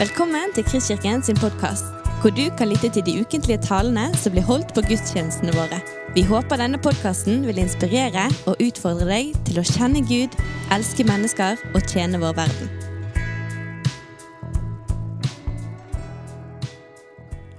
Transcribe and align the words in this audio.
Velkommen 0.00 0.48
til 0.56 0.64
Kristkirken 0.64 1.20
sin 1.20 1.36
podkast, 1.36 1.84
hvor 2.22 2.32
du 2.32 2.46
kan 2.56 2.70
lytte 2.70 2.88
til 2.88 3.02
de 3.04 3.20
ukentlige 3.20 3.60
talene 3.60 4.06
som 4.16 4.32
blir 4.32 4.46
holdt 4.48 4.70
på 4.72 4.80
gudstjenestene 4.88 5.52
våre. 5.52 5.76
Vi 6.14 6.22
håper 6.24 6.56
denne 6.56 6.80
podkasten 6.80 7.42
vil 7.44 7.60
inspirere 7.60 8.22
og 8.48 8.62
utfordre 8.64 9.04
deg 9.10 9.34
til 9.44 9.60
å 9.60 9.66
kjenne 9.68 10.00
Gud, 10.08 10.38
elske 10.72 11.04
mennesker 11.04 11.60
og 11.74 11.84
tjene 11.84 12.22
vår 12.24 12.32
verden. 12.40 12.72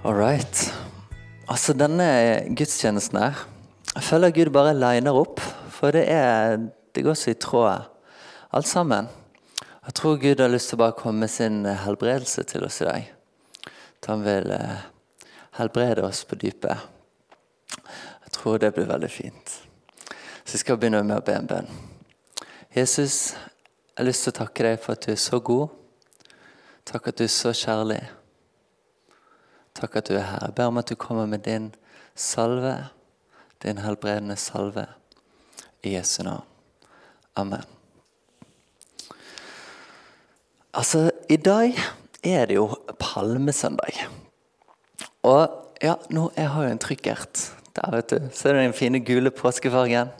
All 0.01 0.18
right. 0.18 0.65
Altså, 1.46 1.78
denne 1.78 2.10
gudstjenesten 2.57 3.21
her 3.21 3.46
Jeg 3.93 4.10
føler 4.10 4.33
Gud 4.33 4.50
bare 4.57 4.73
liner 4.73 5.14
opp, 5.14 5.46
for 5.69 5.93
det, 5.93 6.07
er, 6.10 6.57
det 6.96 7.05
går 7.05 7.14
så 7.14 7.36
i 7.36 7.37
tråd, 7.37 7.86
alt 8.50 8.65
sammen. 8.65 9.14
Jeg 9.91 9.95
tror 9.95 10.18
Gud 10.18 10.39
har 10.39 10.47
lyst 10.47 10.69
til 10.71 10.77
å 10.77 10.86
bare 10.86 10.95
komme 10.95 11.25
med 11.25 11.29
sin 11.33 11.65
helbredelse 11.68 12.45
til 12.47 12.63
oss 12.63 12.77
i 12.79 12.86
dag. 12.87 13.07
At 13.99 14.07
han 14.07 14.21
vil 14.23 14.45
eh, 14.55 14.86
helbrede 15.57 16.05
oss 16.07 16.21
på 16.23 16.37
dypet. 16.39 16.86
Jeg 18.23 18.32
tror 18.37 18.61
det 18.63 18.69
blir 18.71 18.87
veldig 18.87 19.09
fint. 19.11 19.51
Så 20.46 20.55
jeg 20.55 20.61
skal 20.61 20.79
begynne 20.79 21.01
med 21.04 21.18
å 21.18 21.25
be 21.27 21.35
en 21.35 21.49
bønn. 21.49 21.68
Jesus, 22.71 23.33
jeg 23.33 23.97
har 23.99 24.07
lyst 24.07 24.23
til 24.29 24.32
å 24.32 24.37
takke 24.37 24.69
deg 24.69 24.79
for 24.79 24.96
at 24.96 25.09
du 25.09 25.11
er 25.11 25.19
så 25.25 25.41
god. 25.51 25.75
Takk 26.87 27.11
at 27.11 27.19
du 27.19 27.25
er 27.27 27.33
så 27.35 27.51
kjærlig. 27.51 27.99
Takk 29.75 29.99
at 29.99 30.07
du 30.07 30.15
er 30.15 30.25
her. 30.29 30.47
Jeg 30.47 30.60
ber 30.61 30.71
om 30.71 30.79
at 30.85 30.87
du 30.87 30.96
kommer 30.96 31.27
med 31.27 31.43
din 31.51 31.68
salve, 32.16 32.77
din 33.59 33.83
helbredende 33.83 34.39
salve, 34.39 34.88
i 35.83 35.97
Jesu 35.97 36.21
navn. 36.23 36.47
Amen. 37.35 37.80
Altså, 40.73 41.11
i 41.30 41.36
dag 41.36 41.75
er 42.23 42.45
det 42.47 42.55
jo 42.55 42.69
palmesøndag. 43.00 44.05
Og 45.28 45.50
ja, 45.83 45.97
nå, 46.09 46.30
jeg 46.38 46.47
har 46.50 46.63
jo 46.63 46.72
en 46.72 46.80
trykkert. 46.80 47.41
Der, 47.75 47.91
vet 47.91 48.09
du. 48.09 48.30
Ser 48.31 48.55
du 48.55 48.59
den 48.59 48.73
fine 48.73 49.02
gule 49.03 49.31
påskefargen? 49.36 50.13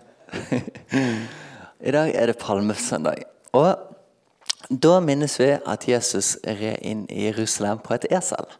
I 1.88 1.92
dag 1.96 2.12
er 2.16 2.26
det 2.26 2.38
palmesøndag. 2.42 3.24
Og 3.56 3.80
da 4.68 5.00
minnes 5.00 5.38
vi 5.40 5.54
at 5.56 5.88
Jesus 5.88 6.36
red 6.44 6.84
inn 6.84 7.06
i 7.08 7.30
Jerusalem 7.30 7.80
på 7.80 7.96
et 7.96 8.10
esel. 8.12 8.52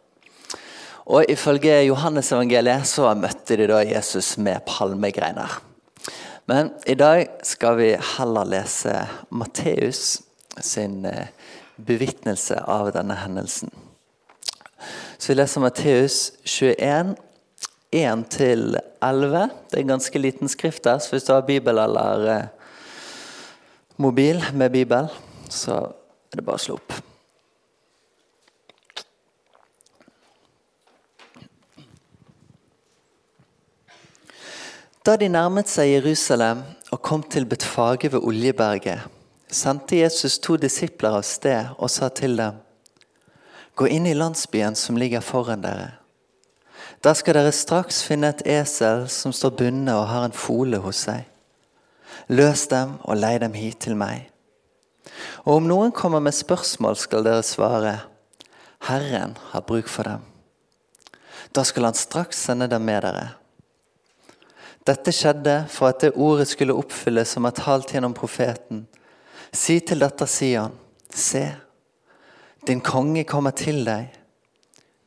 Og 1.12 1.28
Ifølge 1.28 1.76
Johannes-evangeliet 1.90 2.88
så 2.88 3.12
møtte 3.18 3.58
de 3.60 3.68
da 3.68 3.82
Jesus 3.84 4.38
med 4.40 4.64
palmegreiner. 4.64 5.60
Men 6.48 6.72
i 6.88 6.96
dag 6.96 7.28
skal 7.44 7.76
vi 7.76 7.92
heller 8.16 8.48
lese 8.48 8.96
Matteus 9.28 10.22
sin 10.60 11.04
bevitnelse 11.86 12.60
av 12.70 12.92
denne 12.94 13.16
hendelsen. 13.18 13.70
Så 15.18 15.32
Vi 15.32 15.38
leser 15.38 15.62
Matteus 15.62 16.32
21, 16.44 17.14
1-11. 17.92 18.74
Det 19.70 19.76
er 19.76 19.82
en 19.84 19.94
ganske 19.94 20.18
liten 20.18 20.48
skrift 20.48 20.84
der, 20.84 20.98
så 20.98 21.14
hvis 21.14 21.28
du 21.28 21.32
har 21.32 21.46
bibel 21.46 21.78
eller 21.78 22.26
eh, 22.32 22.44
mobil 23.96 24.42
med 24.52 24.70
bibel, 24.72 25.08
så 25.48 25.78
er 26.32 26.40
det 26.40 26.44
bare 26.46 26.58
å 26.58 26.64
slå 26.66 26.78
opp. 26.80 27.00
Da 35.02 35.16
de 35.18 35.26
nærmet 35.26 35.66
seg 35.66 35.96
Jerusalem 35.96 36.60
og 36.94 37.00
kom 37.02 37.24
til 37.26 37.46
Betfage 37.50 38.12
ved 38.12 38.22
Oljeberget, 38.22 39.02
sendte 39.52 39.96
Jesus 39.96 40.38
to 40.38 40.56
disipler 40.56 41.18
av 41.18 41.26
sted 41.26 41.74
og 41.78 41.90
sa 41.90 42.08
til 42.08 42.36
dem.: 42.36 42.60
Gå 43.76 43.86
inn 43.86 44.06
i 44.06 44.14
landsbyen 44.14 44.74
som 44.74 44.96
ligger 44.96 45.20
foran 45.20 45.62
dere. 45.62 45.92
Der 47.04 47.14
skal 47.14 47.34
dere 47.34 47.52
straks 47.52 48.02
finne 48.06 48.28
et 48.30 48.44
esel 48.46 49.08
som 49.10 49.32
står 49.32 49.56
bundet 49.58 49.94
og 49.94 50.08
har 50.08 50.24
en 50.24 50.36
fole 50.36 50.78
hos 50.84 51.04
seg. 51.08 51.24
Løs 52.28 52.66
dem 52.70 52.98
og 53.02 53.16
lei 53.16 53.38
dem 53.42 53.56
hit 53.58 53.80
til 53.82 53.96
meg. 53.98 54.28
Og 55.44 55.56
om 55.56 55.66
noen 55.66 55.92
kommer 55.92 56.20
med 56.22 56.34
spørsmål, 56.36 56.96
skal 56.96 57.24
dere 57.26 57.42
svare, 57.42 57.96
Herren 58.86 59.36
har 59.50 59.66
bruk 59.66 59.88
for 59.88 60.06
dem. 60.06 60.22
Da 61.54 61.64
skal 61.64 61.84
han 61.84 61.98
straks 61.98 62.44
sende 62.46 62.68
dem 62.70 62.84
med 62.86 63.02
dere. 63.02 63.26
Dette 64.86 65.12
skjedde 65.14 65.60
for 65.70 65.92
at 65.92 66.00
det 66.02 66.16
ordet 66.16 66.48
skulle 66.50 66.74
oppfylles 66.74 67.34
som 67.34 67.46
er 67.46 67.54
talt 67.54 67.92
gjennom 67.94 68.14
profeten. 68.14 68.86
Si 69.52 69.78
til 69.84 70.00
dette 70.00 70.26
sier 70.30 70.64
han, 70.64 70.76
se, 71.12 71.44
din 72.66 72.80
konge 72.80 73.24
kommer 73.28 73.52
til 73.52 73.82
deg. 73.84 74.08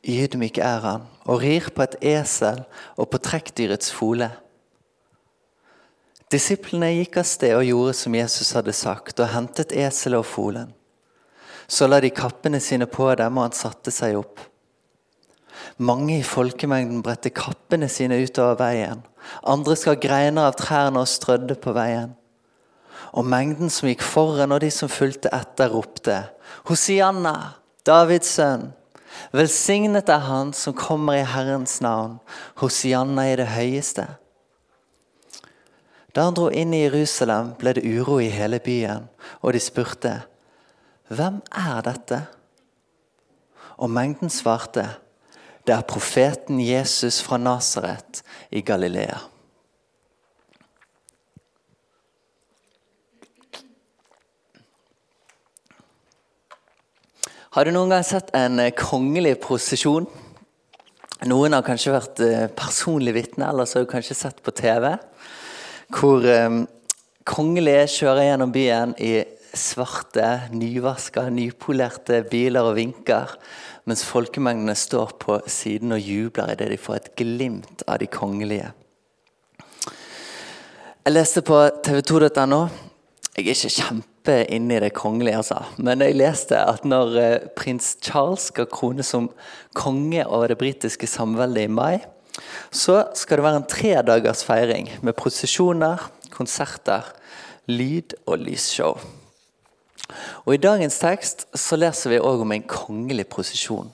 Ydmyk 0.06 0.60
er 0.62 0.84
han, 0.84 1.06
og 1.26 1.42
rir 1.42 1.66
på 1.74 1.82
et 1.82 1.96
esel 2.14 2.60
og 2.94 3.08
på 3.10 3.18
trekkdyrets 3.26 3.90
fole. 3.90 4.28
Disiplene 6.30 6.92
gikk 6.94 7.18
av 7.22 7.26
sted 7.26 7.54
og 7.56 7.66
gjorde 7.66 7.94
som 7.98 8.14
Jesus 8.14 8.52
hadde 8.54 8.74
sagt, 8.74 9.18
og 9.18 9.32
hentet 9.32 9.74
eselet 9.74 10.22
og 10.22 10.26
folen. 10.26 10.70
Så 11.66 11.88
la 11.90 11.98
de 12.02 12.12
kappene 12.14 12.60
sine 12.62 12.86
på 12.86 13.08
dem, 13.18 13.38
og 13.38 13.48
han 13.48 13.56
satte 13.56 13.90
seg 13.94 14.18
opp. 14.18 14.42
Mange 15.82 16.20
i 16.20 16.26
folkemengden 16.26 17.02
bredte 17.02 17.32
kappene 17.34 17.88
sine 17.90 18.18
utover 18.22 18.58
veien. 18.60 19.02
Andre 19.42 19.74
skar 19.78 19.98
greiner 19.98 20.50
av 20.50 20.58
trærne 20.58 21.02
og 21.02 21.10
strødde 21.10 21.58
på 21.58 21.74
veien. 21.74 22.14
Og 23.16 23.24
mengden 23.24 23.70
som 23.72 23.88
gikk 23.88 24.04
foran, 24.04 24.52
og 24.52 24.60
de 24.60 24.70
som 24.72 24.92
fulgte 24.92 25.32
etter, 25.32 25.72
ropte 25.72 26.18
Hosianna, 26.68 27.56
Davids 27.86 28.34
sønn. 28.36 28.70
Velsignet 29.32 30.10
er 30.12 30.26
Han 30.28 30.52
som 30.52 30.74
kommer 30.76 31.16
i 31.16 31.24
Herrens 31.24 31.80
navn. 31.80 32.18
Hosianna 32.60 33.24
i 33.30 33.36
det 33.40 33.48
høyeste. 33.54 34.06
Da 36.12 36.26
han 36.26 36.36
dro 36.36 36.48
inn 36.48 36.72
i 36.72 36.82
Jerusalem, 36.86 37.54
ble 37.60 37.74
det 37.76 37.84
uro 37.84 38.18
i 38.20 38.30
hele 38.32 38.60
byen, 38.64 39.08
og 39.42 39.52
de 39.52 39.60
spurte, 39.60 40.14
Hvem 41.12 41.42
er 41.54 41.82
dette? 41.86 42.20
Og 43.76 43.92
mengden 43.92 44.32
svarte, 44.32 44.88
det 45.66 45.74
er 45.74 45.86
profeten 45.86 46.60
Jesus 46.62 47.20
fra 47.22 47.36
Nasaret 47.36 48.22
i 48.50 48.62
Galilea. 48.64 49.18
Har 57.56 57.64
du 57.64 57.72
noen 57.72 57.88
gang 57.88 58.02
sett 58.04 58.28
en 58.36 58.58
eh, 58.60 58.74
kongelig 58.76 59.38
prosesjon? 59.40 60.04
Noen 61.24 61.54
har 61.56 61.62
kanskje 61.64 61.92
vært 61.94 62.18
eh, 62.20 62.42
personlig 62.52 63.14
vitne, 63.16 63.46
eller 63.48 63.64
så 63.64 63.78
har 63.78 63.86
du 63.86 63.88
kanskje 63.94 64.16
sett 64.18 64.42
på 64.44 64.52
TV. 64.52 64.90
Hvor 65.96 66.26
eh, 66.28 66.58
kongelige 67.24 67.86
kjører 67.94 68.26
gjennom 68.26 68.52
byen 68.52 68.92
i 69.00 69.14
svarte, 69.56 70.50
nyvaska, 70.52 71.24
nypolerte 71.32 72.18
biler 72.28 72.68
og 72.68 72.76
vinker 72.76 73.32
mens 73.88 74.04
folkemengdene 74.04 74.74
står 74.76 75.14
på 75.22 75.38
siden 75.48 75.96
og 75.96 76.02
jubler 76.04 76.52
idet 76.52 76.68
de 76.74 76.78
får 76.82 76.98
et 76.98 77.08
glimt 77.22 77.86
av 77.88 78.02
de 78.02 78.10
kongelige. 78.18 78.68
Jeg 81.06 81.16
leste 81.16 81.40
på 81.40 81.62
tv2.no. 81.88 82.60
Jeg 83.32 83.46
er 83.46 83.56
ikke 83.56 83.72
kjempe 83.78 84.15
inne 84.52 84.76
i 84.76 84.80
det 84.82 84.94
kongelige, 84.96 85.36
altså. 85.38 85.60
men 85.78 86.02
jeg 86.02 86.16
leste 86.18 86.58
at 86.58 86.84
når 86.84 87.16
eh, 87.20 87.46
prins 87.56 87.94
Charles 88.02 88.48
skal 88.50 88.68
krone 88.70 89.04
som 89.06 89.30
konge 89.76 90.24
over 90.26 90.52
det 90.52 90.58
britiske 90.58 91.06
samveldet 91.06 91.66
i 91.66 91.72
mai, 91.72 91.98
så 92.70 93.06
skal 93.16 93.38
det 93.38 93.46
være 93.46 93.60
en 93.62 93.68
tredagers 93.70 94.44
feiring 94.44 94.90
med 95.02 95.16
prosesjoner, 95.16 96.02
konserter, 96.34 97.06
lyd 97.66 98.16
og 98.26 98.42
lysshow. 98.44 98.98
Og 100.44 100.54
I 100.54 100.62
dagens 100.62 100.98
tekst 101.00 101.46
så 101.56 101.78
leser 101.78 102.12
vi 102.12 102.22
òg 102.22 102.44
om 102.44 102.52
en 102.54 102.66
kongelig 102.68 103.26
prosesjon. 103.32 103.90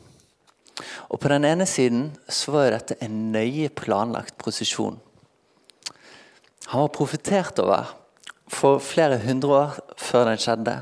Og 1.08 1.20
På 1.20 1.28
den 1.28 1.44
ene 1.44 1.66
siden 1.68 2.10
så 2.28 2.52
var 2.54 2.72
dette 2.72 2.98
en 3.04 3.32
nøye 3.32 3.68
planlagt 3.68 4.36
prosesjon. 4.40 4.98
Han 6.72 6.84
var 6.84 6.94
profetert 6.94 7.58
over 7.60 7.90
for 8.52 8.82
flere 8.82 9.18
hundre 9.24 9.56
år 9.56 9.78
før 9.98 10.28
den 10.28 10.40
skjedde. 10.40 10.76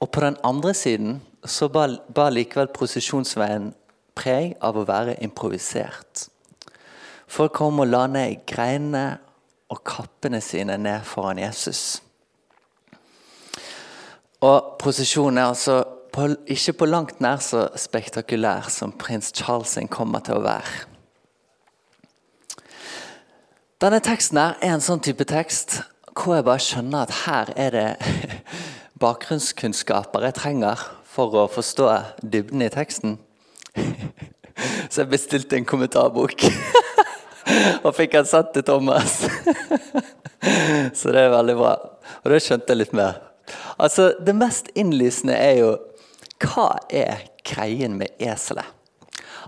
Og 0.00 0.10
på 0.10 0.20
den 0.24 0.36
andre 0.44 0.74
siden 0.74 1.20
så 1.44 1.68
bar, 1.68 2.30
likevel 2.30 2.70
prosesjonsveien 2.74 3.72
preg 4.18 4.56
av 4.62 4.78
å 4.78 4.86
være 4.86 5.18
improvisert. 5.24 6.28
Folk 7.32 7.54
kom 7.56 7.80
og 7.80 7.88
la 7.88 8.06
ned 8.10 8.44
greinene 8.48 9.18
og 9.72 9.80
kappene 9.88 10.40
sine 10.44 10.76
ned 10.78 11.04
foran 11.08 11.40
Jesus. 11.40 12.02
Og 14.42 14.76
prosesjonen 14.82 15.38
er 15.38 15.52
altså 15.52 15.78
på, 16.12 16.26
ikke 16.50 16.74
på 16.82 16.88
langt 16.90 17.22
nær 17.24 17.40
så 17.40 17.68
spektakulær 17.78 18.68
som 18.70 18.92
prins 18.92 19.32
Charles 19.32 19.78
kommer 19.90 20.20
til 20.26 20.40
å 20.40 20.44
være. 20.44 20.88
Denne 23.82 24.02
teksten 24.04 24.38
er 24.38 24.60
en 24.66 24.82
sånn 24.82 25.00
type 25.02 25.24
tekst 25.26 25.80
hvor 26.16 26.36
jeg 26.36 26.44
bare 26.44 26.62
skjønner 26.62 27.06
at 27.06 27.14
her 27.24 27.52
er 27.56 27.74
det 27.76 27.88
bakgrunnskunnskaper 29.02 30.28
jeg 30.28 30.38
trenger 30.38 30.82
for 31.12 31.34
å 31.36 31.48
forstå 31.50 31.88
dybden 32.22 32.64
i 32.64 32.70
teksten. 32.72 33.18
Så 34.92 35.02
jeg 35.02 35.10
bestilte 35.12 35.56
en 35.56 35.68
kommentarbok. 35.68 36.44
Og 37.84 37.94
fikk 37.96 38.14
den 38.14 38.28
satt 38.28 38.52
til 38.54 38.64
Thomas. 38.66 39.22
Så 40.94 41.12
det 41.14 41.24
er 41.24 41.32
veldig 41.32 41.56
bra. 41.58 41.72
Og 42.22 42.32
da 42.32 42.40
skjønte 42.42 42.72
jeg 42.72 42.82
litt 42.82 42.94
mer. 42.96 43.18
Altså, 43.78 44.12
Det 44.20 44.34
mest 44.36 44.70
innlysende 44.78 45.36
er 45.36 45.58
jo 45.62 45.72
hva 46.42 46.74
er 46.90 47.26
greien 47.46 47.96
med 47.98 48.14
eselet? 48.18 48.66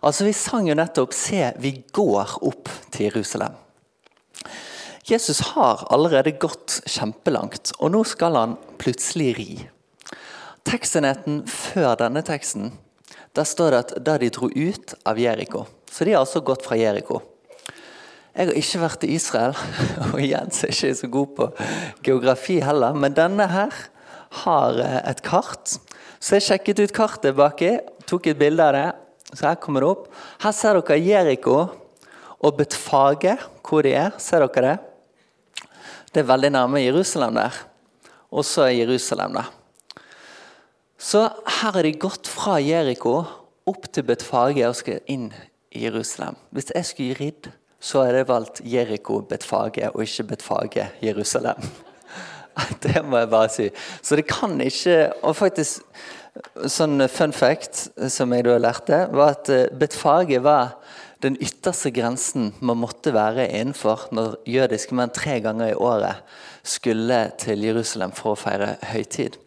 Altså, 0.03 0.25
Vi 0.25 0.33
sang 0.33 0.69
jo 0.69 0.75
nettopp 0.75 1.13
'Se, 1.13 1.53
vi 1.59 1.85
går 1.93 2.39
opp 2.43 2.69
til 2.91 3.11
Jerusalem'. 3.11 3.64
Jesus 5.05 5.41
har 5.41 5.83
allerede 5.93 6.33
gått 6.41 6.79
kjempelangt, 6.89 7.75
og 7.77 7.91
nå 7.93 8.01
skal 8.09 8.39
han 8.41 8.55
plutselig 8.81 9.35
ri. 9.37 9.49
Tekstenheten 10.65 11.43
før 11.45 11.99
denne 12.01 12.23
teksten 12.25 12.71
der 13.37 13.45
står 13.45 13.75
det 13.75 13.81
at 13.83 13.93
da 14.07 14.15
de 14.23 14.31
dro 14.33 14.49
ut 14.49 14.95
av 15.05 15.19
Jeriko. 15.21 15.67
Så 15.91 16.07
de 16.07 16.15
har 16.15 16.23
altså 16.23 16.41
gått 16.47 16.65
fra 16.65 16.79
Jeriko. 16.79 17.19
Jeg 18.35 18.49
har 18.49 18.57
ikke 18.59 18.81
vært 18.81 19.05
i 19.05 19.13
Israel, 19.19 19.59
og 20.15 20.23
igjen 20.23 20.55
så 20.55 20.69
er 20.71 20.73
ikke 20.73 20.97
så 21.03 21.11
god 21.19 21.35
på 21.37 21.51
geografi 22.07 22.57
heller. 22.65 22.97
Men 22.97 23.19
denne 23.19 23.51
her 23.51 23.77
har 24.45 24.81
eh, 24.81 25.01
et 25.11 25.21
kart. 25.27 25.77
Så 26.17 26.39
jeg 26.39 26.47
sjekket 26.49 26.81
ut 26.81 26.97
kartet 26.97 27.37
baki, 27.37 27.75
tok 28.09 28.31
et 28.31 28.41
bilde 28.41 28.65
av 28.65 28.75
det. 28.79 28.89
Så 29.35 29.51
her 29.51 29.61
kommer 29.61 29.85
det 29.85 29.93
opp. 29.93 30.09
Her 30.47 30.57
ser 30.57 30.81
dere 30.81 31.03
Jeriko 31.03 31.61
og 32.41 32.57
Betfage, 32.57 33.37
hvor 33.67 33.85
de 33.85 33.95
er. 33.99 34.15
Ser 34.23 34.47
dere 34.47 34.67
det? 34.71 34.94
Det 36.15 36.23
er 36.23 36.29
veldig 36.31 36.53
nærme 36.55 36.79
Jerusalem 36.79 37.35
der. 37.35 37.57
Og 38.31 38.45
så 38.47 38.69
er 38.69 38.77
Jerusalem 38.85 39.33
der. 39.35 39.49
Så 40.99 41.25
her 41.27 41.73
har 41.75 41.83
de 41.83 41.91
gått 41.99 42.29
fra 42.31 42.61
Jeriko 42.63 43.17
opp 43.67 43.89
til 43.91 44.07
Betfage 44.07 44.63
og 44.69 44.77
skal 44.79 45.01
inn 45.11 45.33
i 45.75 45.83
Jerusalem. 45.89 46.37
Hvis 46.55 46.71
jeg 46.71 46.87
skulle 46.87 47.17
ridd, 47.19 47.49
så 47.83 48.05
hadde 48.05 48.21
jeg 48.23 48.29
valgt 48.29 48.63
Jeriko, 48.63 49.19
Betfage 49.27 49.91
og 49.91 50.05
ikke 50.07 50.29
Betfage, 50.31 50.87
Jerusalem. 51.03 51.67
Det 52.85 53.03
må 53.03 53.19
jeg 53.19 53.31
bare 53.35 53.51
si. 53.51 53.69
Så 53.99 54.15
det 54.15 54.29
kan 54.31 54.55
ikke 54.63 55.11
Og 55.27 55.35
faktisk, 55.35 55.83
sånn 56.71 57.09
fun 57.11 57.35
fact 57.35 57.89
som 58.07 58.33
jeg 58.33 58.47
da 58.47 58.61
lærte, 58.63 59.01
var 59.11 59.35
at 59.35 59.51
eh, 59.51 59.67
Betfage 59.75 60.39
var 60.47 60.77
den 61.25 61.37
ytterste 61.41 61.91
grensen 61.95 62.53
man 62.61 62.83
måtte 62.83 63.15
være 63.15 63.47
innenfor 63.49 64.09
når 64.15 64.37
jødiske 64.49 64.97
menn 64.97 65.13
tre 65.15 65.39
ganger 65.45 65.73
i 65.73 65.79
året 65.79 66.21
skulle 66.65 67.31
til 67.41 67.65
Jerusalem 67.65 68.13
for 68.17 68.35
å 68.35 68.41
feire 68.41 68.75
høytid. 68.91 69.39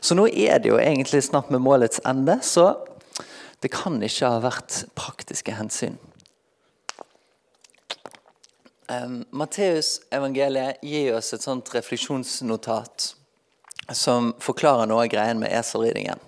Så 0.00 0.16
nå 0.16 0.26
er 0.28 0.60
det 0.60 0.70
jo 0.72 0.78
egentlig 0.80 1.22
snart 1.26 1.50
med 1.52 1.62
målets 1.64 2.00
ende, 2.08 2.38
så 2.42 2.72
det 3.60 3.72
kan 3.74 3.98
ikke 4.02 4.30
ha 4.32 4.40
vært 4.40 4.84
praktiske 4.96 5.52
hensyn. 5.52 5.98
Um, 8.90 9.20
Matteus 9.30 10.00
evangeliet 10.10 10.80
gir 10.82 11.14
oss 11.14 11.30
et 11.36 11.44
sånt 11.44 11.68
refleksjonsnotat 11.76 13.12
som 13.94 14.32
forklarer 14.42 14.88
noe 14.90 15.04
av 15.04 15.12
greien 15.12 15.38
med 15.38 15.52
eselridningen. 15.54 16.18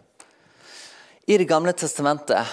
I 1.27 1.39
Det 1.39 1.49
gamle 1.49 1.73
testamentet 1.73 2.47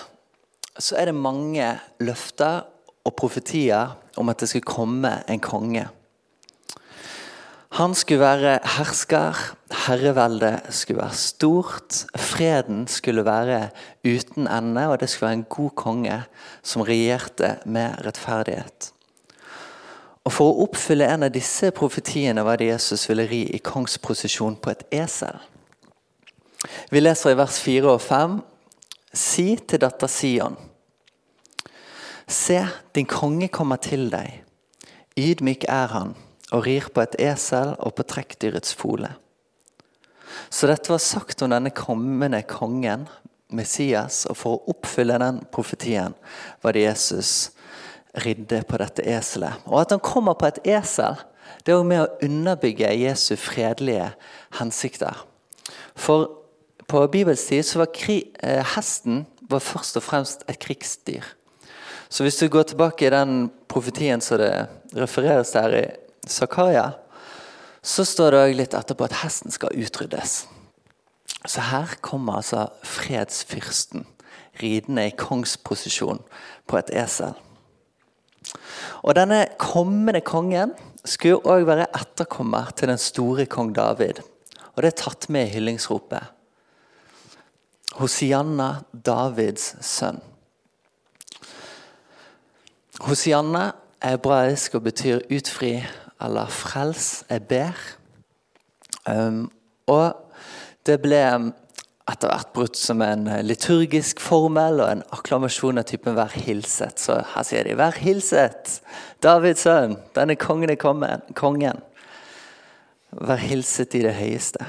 så 0.79 0.97
er 0.99 1.09
det 1.09 1.15
mange 1.15 1.69
løfter 1.99 2.65
og 3.05 3.15
profetier 3.19 3.95
om 4.17 4.29
at 4.31 4.39
det 4.39 4.49
skulle 4.49 4.67
komme 4.67 5.11
en 5.29 5.41
konge. 5.43 5.87
Han 7.77 7.93
skulle 7.95 8.19
være 8.19 8.59
hersker, 8.77 9.37
herreveldet 9.85 10.73
skulle 10.73 11.01
være 11.01 11.13
stort, 11.13 12.05
freden 12.17 12.87
skulle 12.87 13.25
være 13.25 13.69
uten 14.03 14.47
ende, 14.47 14.87
og 14.87 14.99
det 14.99 15.09
skulle 15.09 15.27
være 15.27 15.37
en 15.37 15.43
god 15.49 15.69
konge 15.69 16.23
som 16.63 16.81
regjerte 16.81 17.57
med 17.65 18.01
rettferdighet. 18.05 18.91
Og 20.25 20.33
For 20.33 20.49
å 20.49 20.65
oppfylle 20.65 21.07
en 21.09 21.23
av 21.25 21.33
disse 21.33 21.71
profetiene 21.71 22.43
var 22.45 22.59
det 22.59 22.71
Jesus 22.71 23.07
ville 23.09 23.27
ri 23.29 23.43
i 23.53 23.61
kongsposisjon 23.63 24.57
på 24.61 24.73
et 24.73 24.83
esel. 24.93 25.37
Vi 26.91 26.99
leser 26.99 27.33
i 27.33 27.37
vers 27.39 27.61
4 27.61 27.93
og 27.93 28.01
5.: 28.01 28.41
Si 29.13 29.55
til 29.67 29.81
datter 29.81 30.07
Sion. 30.07 30.57
Se, 32.29 32.59
din 32.93 33.07
konge 33.09 33.49
kommer 33.49 33.79
til 33.81 34.05
deg. 34.13 34.43
Ydmyk 35.17 35.65
er 35.65 35.89
han 35.95 36.11
og 36.53 36.65
rir 36.67 36.89
på 36.93 37.01
et 37.01 37.15
esel 37.21 37.73
og 37.81 37.95
på 37.97 38.05
trekkdyrets 38.05 38.75
fole. 38.77 39.09
Så 40.53 40.69
dette 40.69 40.91
var 40.91 41.01
sagt 41.01 41.41
om 41.41 41.49
denne 41.53 41.73
kommende 41.73 42.41
kongen, 42.45 43.07
Messias, 43.49 44.27
og 44.29 44.37
for 44.37 44.55
å 44.55 44.75
oppfylle 44.75 45.17
den 45.17 45.39
profetien 45.49 46.13
var 46.61 46.77
det 46.77 46.85
Jesus 46.85 47.49
ridde 48.21 48.61
på 48.69 48.77
dette 48.77 49.05
eselet. 49.09 49.65
Og 49.65 49.81
at 49.81 49.95
han 49.95 50.03
kommer 50.05 50.37
på 50.37 50.51
et 50.51 50.61
esel, 50.69 51.17
det 51.65 51.73
er 51.73 51.79
også 51.79 51.89
med 51.89 52.03
å 52.03 52.27
underbygge 52.29 52.93
Jesu 52.93 53.33
fredelige 53.41 54.11
hensikter. 54.59 55.25
For 55.97 56.29
på 56.89 57.01
Bibels 57.09 57.47
tid 57.49 57.65
så 57.65 57.81
var 57.81 57.97
eh, 57.97 58.61
hesten 58.75 59.25
var 59.49 59.65
først 59.65 59.97
og 59.97 60.05
fremst 60.05 60.45
et 60.49 60.61
krigsdyr. 60.61 61.25
Så 62.09 62.25
hvis 62.25 62.39
du 62.41 62.47
går 62.50 62.71
tilbake 62.71 63.06
i 63.06 63.13
den 63.13 63.50
profetien 63.69 64.21
som 64.21 64.41
det 64.41 64.53
refereres 64.97 65.53
der 65.53 65.75
i 65.77 65.83
Zakaria, 66.27 66.91
så 67.85 68.03
står 68.06 68.35
det 68.35 68.57
litt 68.57 68.73
etterpå 68.75 69.06
at 69.06 69.19
hesten 69.21 69.53
skal 69.53 69.77
utryddes. 69.77 70.47
Så 71.47 71.63
her 71.69 71.94
kommer 72.01 72.41
altså 72.41 72.65
fredsfyrsten 72.83 74.07
ridende 74.59 75.06
i 75.07 75.15
kongsposisjon 75.15 76.19
på 76.67 76.79
et 76.81 76.91
esel. 77.06 77.38
Og 79.06 79.15
denne 79.15 79.45
kommende 79.61 80.21
kongen 80.25 80.73
skulle 81.06 81.39
òg 81.47 81.67
være 81.69 81.88
etterkommer 81.95 82.73
til 82.75 82.91
den 82.91 83.00
store 83.00 83.45
kong 83.47 83.71
David. 83.75 84.19
Og 84.75 84.83
det 84.83 84.91
er 84.91 85.00
tatt 85.03 85.29
med 85.31 85.47
i 85.47 85.53
hyllingsropet. 85.56 86.35
Hosianna, 88.00 88.81
Davids 88.94 89.73
sønn. 89.85 90.19
Hosianna 92.99 93.71
er 94.01 94.09
hebraisk 94.17 94.75
og 94.75 94.83
betyr 94.83 95.19
'utfri' 95.31 95.85
eller 96.21 96.45
'frels', 96.45 97.23
er 97.29 97.39
ber. 97.39 97.73
Um, 99.09 99.51
og 99.87 100.15
det 100.85 101.01
ble 101.01 101.53
etter 102.09 102.27
hvert 102.27 102.53
brutt 102.53 102.77
som 102.77 103.01
en 103.01 103.29
liturgisk 103.45 104.19
formel 104.19 104.81
og 104.81 104.91
en 104.91 105.03
akklamasjon 105.11 105.77
av 105.77 105.83
typen 105.83 106.15
'vær 106.15 106.35
hilset'. 106.35 106.99
Så 106.99 107.23
her 107.35 107.44
sier 107.44 107.63
de 107.63 107.75
'vær 107.75 107.91
hilset', 107.91 108.81
Davids 109.23 109.61
sønn, 109.61 109.97
denne 110.15 110.35
kongen 110.35 110.69
er 110.69 110.75
kongen. 111.35 111.81
Vær 113.11 113.35
hilset 113.35 113.95
i 113.95 114.01
det 114.01 114.13
høyeste. 114.13 114.65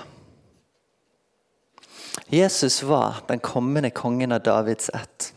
Jesus 2.33 2.83
var 2.83 3.25
den 3.29 3.41
kommende 3.41 3.91
kongen 3.91 4.33
av 4.33 4.41
Davids 4.41 4.91
ett. 4.95 5.33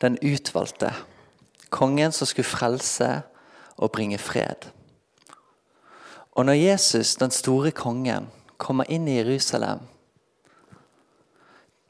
Den 0.00 0.18
utvalgte. 0.22 0.92
Kongen 1.70 2.12
som 2.12 2.26
skulle 2.26 2.48
frelse 2.48 3.22
og 3.76 3.92
bringe 3.92 4.18
fred. 4.18 4.70
Og 6.32 6.46
når 6.46 6.52
Jesus, 6.52 7.16
den 7.16 7.30
store 7.30 7.70
kongen, 7.70 8.28
kommer 8.58 8.84
inn 8.90 9.08
i 9.08 9.18
Jerusalem 9.18 9.86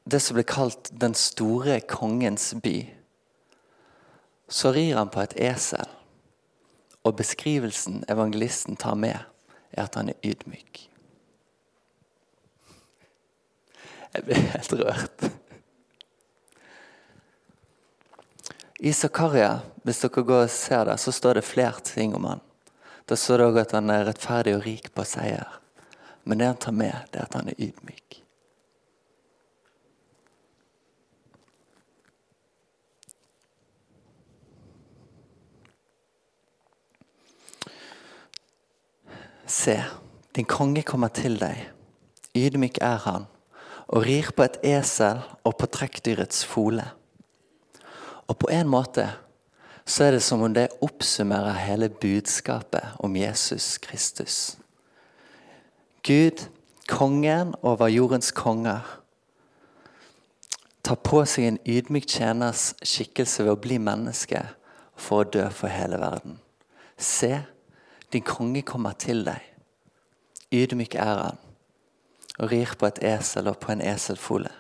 det 0.09 0.21
som 0.25 0.39
ble 0.39 0.45
kalt 0.49 0.89
den 1.01 1.15
store 1.17 1.81
kongens 1.85 2.55
by, 2.63 2.79
så 4.49 4.73
rir 4.73 4.97
han 4.97 5.11
på 5.13 5.21
et 5.21 5.35
esel. 5.51 5.89
Og 7.05 7.17
beskrivelsen 7.17 8.05
evangelisten 8.09 8.77
tar 8.81 8.97
med, 8.97 9.19
er 9.73 9.85
at 9.85 9.99
han 10.01 10.09
er 10.09 10.21
ydmyk. 10.25 10.87
Jeg 14.15 14.25
blir 14.25 14.41
helt 14.55 14.73
rørt. 14.81 15.29
I 18.79 18.93
Zakaria, 18.95 19.59
hvis 19.83 20.05
dere 20.05 20.23
går 20.23 20.45
og 20.45 20.53
ser 20.55 20.85
det, 20.87 21.01
så 21.03 21.11
står 21.11 21.41
det 21.41 21.49
flere 21.49 21.83
ting 21.83 22.15
om 22.15 22.29
han. 22.31 22.43
Da 23.11 23.17
står 23.19 23.41
det 23.41 23.47
òg 23.51 23.57
at 23.65 23.73
han 23.75 23.91
er 23.91 24.05
rettferdig 24.07 24.55
og 24.55 24.63
rik 24.67 24.93
på 24.95 25.03
seier. 25.03 25.59
Men 26.23 26.39
det 26.39 26.47
han 26.47 26.61
tar 26.63 26.77
med, 26.77 26.95
det 27.11 27.19
er 27.19 27.27
at 27.27 27.35
han 27.35 27.51
er 27.51 27.59
ydmyk. 27.59 28.21
Se, 39.49 39.75
din 40.37 40.47
konge 40.47 40.85
kommer 40.87 41.11
til 41.11 41.41
deg. 41.41 41.65
Ydmyk 42.37 42.79
er 42.85 43.01
han, 43.09 43.27
og 43.89 44.05
rir 44.07 44.29
på 44.37 44.45
et 44.45 44.61
esel 44.77 45.25
og 45.43 45.57
på 45.59 45.67
trekkdyrets 45.73 46.45
fole. 46.47 46.85
Og 48.29 48.37
på 48.39 48.51
en 48.53 48.69
måte 48.69 49.09
så 49.89 50.05
er 50.05 50.11
det 50.19 50.23
som 50.23 50.43
om 50.45 50.53
det 50.53 50.69
oppsummerer 50.85 51.57
hele 51.65 51.89
budskapet 51.89 52.85
om 52.99 53.17
Jesus 53.17 53.79
Kristus. 53.79 54.59
Gud, 56.03 56.45
kongen 56.89 57.55
over 57.63 57.89
jordens 57.89 58.31
konger, 58.33 58.85
tar 60.85 61.01
på 61.05 61.23
seg 61.25 61.49
en 61.49 61.59
ydmyk 61.69 62.07
tjeners 62.09 62.75
skikkelse 62.85 63.45
ved 63.45 63.55
å 63.55 63.61
bli 63.61 63.81
menneske 63.81 64.45
for 64.97 65.25
å 65.25 65.31
dø 65.33 65.49
for 65.53 65.73
hele 65.73 66.01
verden. 66.01 66.39
Se, 66.97 67.33
din 68.13 68.25
konge 68.25 68.63
kommer 68.63 68.97
til 69.01 69.25
deg. 69.25 69.41
Ydmyk 70.53 70.97
er 71.01 71.25
han, 71.25 71.43
og 72.39 72.53
rir 72.53 72.73
på 72.79 72.89
et 72.89 73.03
esel 73.05 73.49
og 73.49 73.61
på 73.61 73.73
en 73.73 73.85
eselfole. 73.85 74.53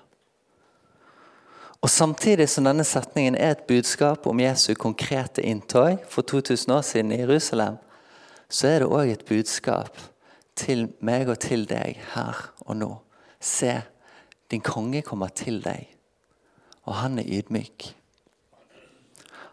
Og 1.83 1.91
Samtidig 1.91 2.49
som 2.51 2.67
denne 2.67 2.85
setningen 2.85 3.37
er 3.39 3.53
et 3.55 3.67
budskap 3.69 4.27
om 4.27 4.41
Jesu 4.43 4.73
konkrete 4.75 5.43
inntog 5.47 6.03
for 6.11 6.27
2000 6.27 6.73
år 6.75 6.83
siden 6.83 7.13
i 7.13 7.21
Jerusalem, 7.21 7.77
så 8.51 8.67
er 8.67 8.79
det 8.83 8.89
òg 8.89 9.13
et 9.13 9.27
budskap 9.29 9.99
til 10.59 10.89
meg 11.01 11.29
og 11.29 11.39
til 11.39 11.69
deg 11.71 12.01
her 12.15 12.41
og 12.67 12.77
nå. 12.81 12.91
Se, 13.41 13.77
din 14.51 14.65
konge 14.65 15.05
kommer 15.07 15.31
til 15.31 15.61
deg, 15.63 15.87
og 16.83 16.99
han 16.99 17.21
er 17.23 17.31
ydmyk. 17.39 17.93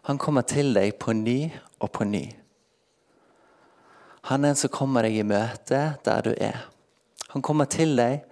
Han 0.10 0.18
kommer 0.18 0.42
til 0.42 0.74
deg 0.74 0.96
på 1.02 1.14
ny 1.14 1.52
og 1.80 1.92
på 1.92 2.08
ny. 2.10 2.26
Han 4.26 4.46
er 4.46 4.56
en 4.56 4.58
som 4.58 4.74
kommer 4.74 5.06
deg 5.06 5.20
i 5.20 5.28
møte 5.28 5.84
der 6.06 6.26
du 6.26 6.34
er. 6.34 6.66
Han 7.36 7.46
kommer 7.46 7.70
til 7.70 7.94
deg 8.00 8.24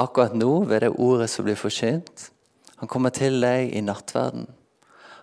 akkurat 0.00 0.32
nå 0.32 0.62
ved 0.64 0.86
det 0.86 0.94
ordet 0.96 1.28
som 1.28 1.44
blir 1.44 1.58
forkynt. 1.58 2.30
Han 2.78 2.88
kommer 2.88 3.10
til 3.10 3.40
deg 3.42 3.72
i 3.74 3.82
nattverden. 3.82 4.46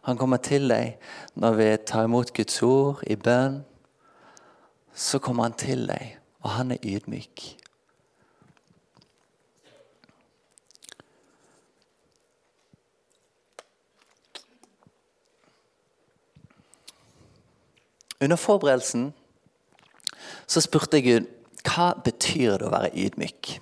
Han 0.06 0.18
kommer 0.20 0.38
til 0.44 0.68
deg 0.70 0.98
når 1.40 1.56
vi 1.58 1.68
tar 1.88 2.06
imot 2.06 2.34
Guds 2.36 2.62
ord 2.62 3.04
i 3.08 3.16
bønn. 3.16 3.62
Så 4.94 5.20
kommer 5.20 5.48
han 5.48 5.56
til 5.60 5.88
deg, 5.90 6.18
og 6.44 6.50
han 6.56 6.76
er 6.76 6.84
ydmyk. 6.84 7.46
Under 18.22 18.40
forberedelsen 18.40 19.14
så 20.48 20.62
spurte 20.64 20.98
jeg 20.98 21.06
Gud 21.06 21.32
hva 21.66 21.92
betyr 22.06 22.60
det 22.60 22.68
å 22.68 22.72
være 22.74 22.94
ydmyk. 22.94 23.58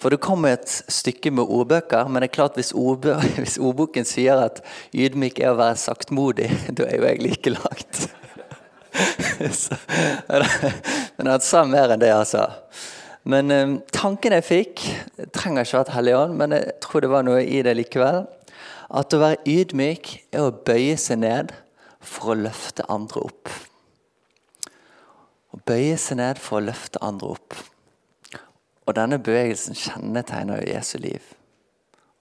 For 0.00 0.12
det 0.12 0.22
kommer 0.24 0.54
et 0.56 0.70
stykke 0.88 1.32
med 1.36 1.50
ordbøker, 1.52 2.08
men 2.08 2.22
det 2.22 2.30
er 2.30 2.36
klart 2.38 2.56
hvis, 2.56 2.72
ordbø 2.72 3.18
hvis 3.42 3.58
ordboken 3.60 4.08
sier 4.08 4.40
at 4.40 4.62
ydmyk 4.96 5.42
er 5.42 5.52
å 5.52 5.60
være 5.60 5.76
saktmodig, 5.80 6.48
da 6.76 6.88
er 6.88 6.96
jo 6.96 7.08
jeg 7.10 7.22
like 7.26 7.54
langt. 7.56 8.06
Så, 9.60 9.76
men 11.16 11.28
han 11.30 11.44
sa 11.44 11.62
mer 11.68 11.92
enn 11.94 12.02
det, 12.02 12.10
altså. 12.12 12.48
Men 13.28 13.52
um, 13.52 13.74
tanken 13.92 14.34
jeg 14.34 14.44
fikk 14.46 14.82
jeg 14.82 15.28
Trenger 15.36 15.66
ikke 15.66 15.76
å 15.76 15.80
vært 15.82 15.92
Hellig 15.94 16.14
Ånd, 16.16 16.36
men 16.40 16.54
jeg 16.56 16.76
tror 16.82 17.04
det 17.04 17.10
var 17.12 17.26
noe 17.26 17.42
i 17.44 17.60
det 17.64 17.76
likevel. 17.76 18.24
At 18.90 19.14
å 19.14 19.20
være 19.20 19.42
ydmyk 19.48 20.14
er 20.32 20.46
å 20.46 20.54
bøye 20.66 20.96
seg 20.98 21.20
ned 21.22 21.52
for 22.00 22.32
å 22.32 22.38
løfte 22.40 22.86
andre 22.90 23.22
opp. 23.28 23.52
Å 25.52 25.60
bøye 25.68 25.98
seg 26.00 26.18
ned 26.22 26.40
for 26.40 26.58
å 26.58 26.66
løfte 26.70 27.02
andre 27.04 27.34
opp. 27.36 27.60
Og 28.90 28.96
denne 28.98 29.20
bevegelsen 29.22 29.76
kjennetegner 29.78 30.58
jo 30.58 30.72
Jesu 30.72 30.96
liv. 30.98 31.22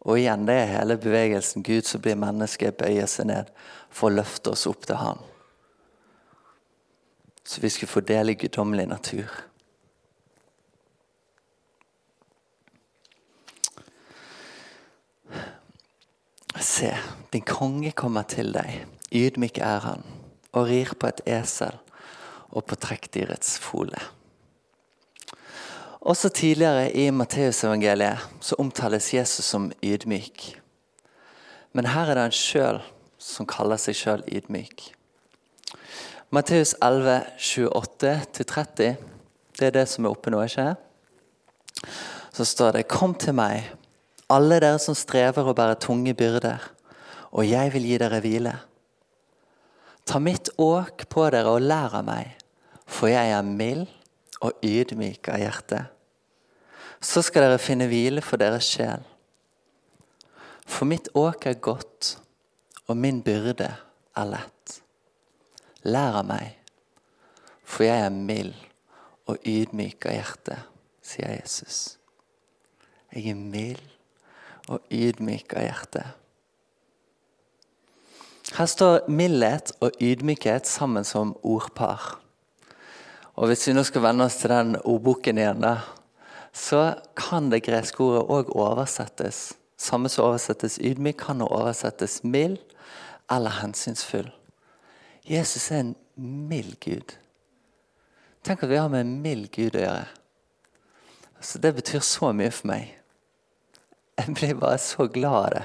Og 0.05 0.19
igjen, 0.19 0.43
det 0.45 0.53
er 0.53 0.67
hele 0.75 0.99
bevegelsen. 1.01 1.63
Gud 1.65 1.87
som 1.89 2.01
blir 2.05 2.19
menneske, 2.19 2.69
bøyer 2.69 3.09
seg 3.09 3.25
ned 3.31 3.49
for 3.89 4.11
å 4.11 4.19
løfte 4.19 4.53
oss 4.53 4.67
opp 4.69 4.85
til 4.85 4.99
Han. 5.01 5.23
Så 7.41 7.63
vi 7.63 7.71
skulle 7.73 7.89
få 7.89 8.03
del 8.05 8.29
i 8.29 8.35
guddommelig 8.37 8.85
natur. 8.91 9.33
Se, 16.59 16.93
din 17.33 17.49
konge 17.49 17.95
kommer 17.97 18.29
til 18.29 18.53
deg. 18.53 18.85
Ydmyk 19.09 19.57
er 19.57 19.81
han, 19.89 20.05
og 20.53 20.69
rir 20.69 20.93
på 21.01 21.09
et 21.09 21.25
esel 21.25 21.81
og 22.53 22.69
på 22.69 22.77
trekkdyrets 22.77 23.57
fole. 23.63 23.97
Også 25.99 26.29
tidligere 26.31 26.91
i 26.95 27.09
Matteusevangeliet 27.11 28.21
så 28.39 28.55
omtales 28.55 29.13
Jesus 29.13 29.45
som 29.45 29.71
ydmyk. 29.83 30.61
Men 31.75 31.89
her 31.91 32.07
er 32.07 32.15
det 32.15 32.23
han 32.29 32.35
sjøl 32.35 32.79
som 33.19 33.47
kaller 33.49 33.79
seg 33.81 33.97
sjøl 33.99 34.23
ydmyk. 34.31 34.93
Matteus 36.31 36.71
11, 36.79 37.17
28-30, 37.35 38.95
det 39.59 39.67
er 39.67 39.75
det 39.75 39.85
som 39.91 40.05
er 40.05 40.15
oppe 40.15 40.31
nå, 40.31 40.39
ikke 40.45 40.77
Så 42.31 42.45
står 42.45 42.77
det 42.77 42.87
Kom 42.87 43.13
til 43.13 43.35
meg, 43.35 43.67
alle 44.29 44.61
dere 44.63 44.79
som 44.79 44.95
strever 44.95 45.51
og 45.51 45.57
bærer 45.59 45.75
tunge 45.75 46.13
byrder, 46.13 46.63
og 47.31 47.43
jeg 47.43 47.73
vil 47.73 47.91
gi 47.91 47.97
dere 47.99 48.23
hvile. 48.23 48.55
Ta 50.07 50.19
mitt 50.23 50.49
åk 50.57 51.09
på 51.09 51.27
dere 51.29 51.51
og 51.51 51.61
lær 51.61 51.99
av 51.99 52.07
meg, 52.07 52.37
for 52.87 53.11
jeg 53.11 53.35
er 53.35 53.43
mild 53.43 53.98
og 54.45 54.63
ydmyk 54.63 55.29
av 55.31 55.41
hjerte. 55.41 55.83
Så 57.01 57.23
skal 57.23 57.45
dere 57.45 57.61
finne 57.61 57.87
hvile 57.91 58.23
for 58.23 58.39
deres 58.41 58.67
sjel. 58.67 59.03
For 60.69 60.87
mitt 60.87 61.09
åk 61.17 61.47
er 61.49 61.59
godt, 61.59 62.17
og 62.87 62.97
min 62.97 63.21
byrde 63.25 63.69
er 64.17 64.29
lett. 64.29 64.79
Lær 65.87 66.19
av 66.19 66.27
meg, 66.27 66.57
for 67.63 67.87
jeg 67.87 68.03
er 68.05 68.13
mild 68.13 68.55
og 69.29 69.37
ydmyk 69.47 70.09
av 70.09 70.17
hjerte, 70.17 70.57
sier 71.05 71.35
Jesus. 71.37 71.97
Jeg 73.13 73.31
er 73.31 73.39
mild 73.39 73.85
og 74.69 74.83
ydmyk 74.93 75.55
av 75.57 75.65
hjerte. 75.65 76.05
Her 78.57 78.69
står 78.69 79.05
mildhet 79.13 79.71
og 79.79 79.97
ydmykhet 80.01 80.67
sammen 80.67 81.05
som 81.05 81.35
ordpar. 81.45 82.17
Og 83.39 83.47
Hvis 83.47 83.69
vi 83.69 83.73
nå 83.73 83.85
skal 83.87 84.03
vende 84.03 84.25
oss 84.27 84.35
til 84.41 84.51
den 84.51 84.73
ordboken 84.83 85.37
igjen, 85.39 85.61
da, 85.63 85.77
så 86.51 86.97
kan 87.15 87.47
det 87.47 87.61
greske 87.63 88.03
ordet 88.03 88.25
òg 88.27 88.49
oversettes. 88.51 89.53
Samme 89.79 90.09
som 90.11 90.25
oversettes 90.25 90.75
ydmyk, 90.83 91.21
kan 91.21 91.39
oversettes 91.45 92.19
mild 92.27 92.59
eller 93.31 93.61
hensynsfull. 93.61 94.27
Jesus 95.23 95.69
er 95.71 95.85
en 95.85 95.93
mild 96.19 96.75
Gud. 96.83 97.15
Tenk 98.43 98.63
at 98.63 98.71
vi 98.73 98.79
har 98.79 98.91
med 98.91 99.05
en 99.05 99.21
mild 99.23 99.47
Gud 99.55 99.77
å 99.77 99.85
gjøre. 99.85 100.09
Så 101.39 101.61
det 101.63 101.71
betyr 101.77 102.03
så 102.03 102.33
mye 102.35 102.51
for 102.51 102.67
meg. 102.73 102.91
Jeg 104.19 104.35
blir 104.35 104.59
bare 104.59 104.81
så 104.83 105.07
glad 105.07 105.37
av 105.37 105.53
det. 105.53 105.63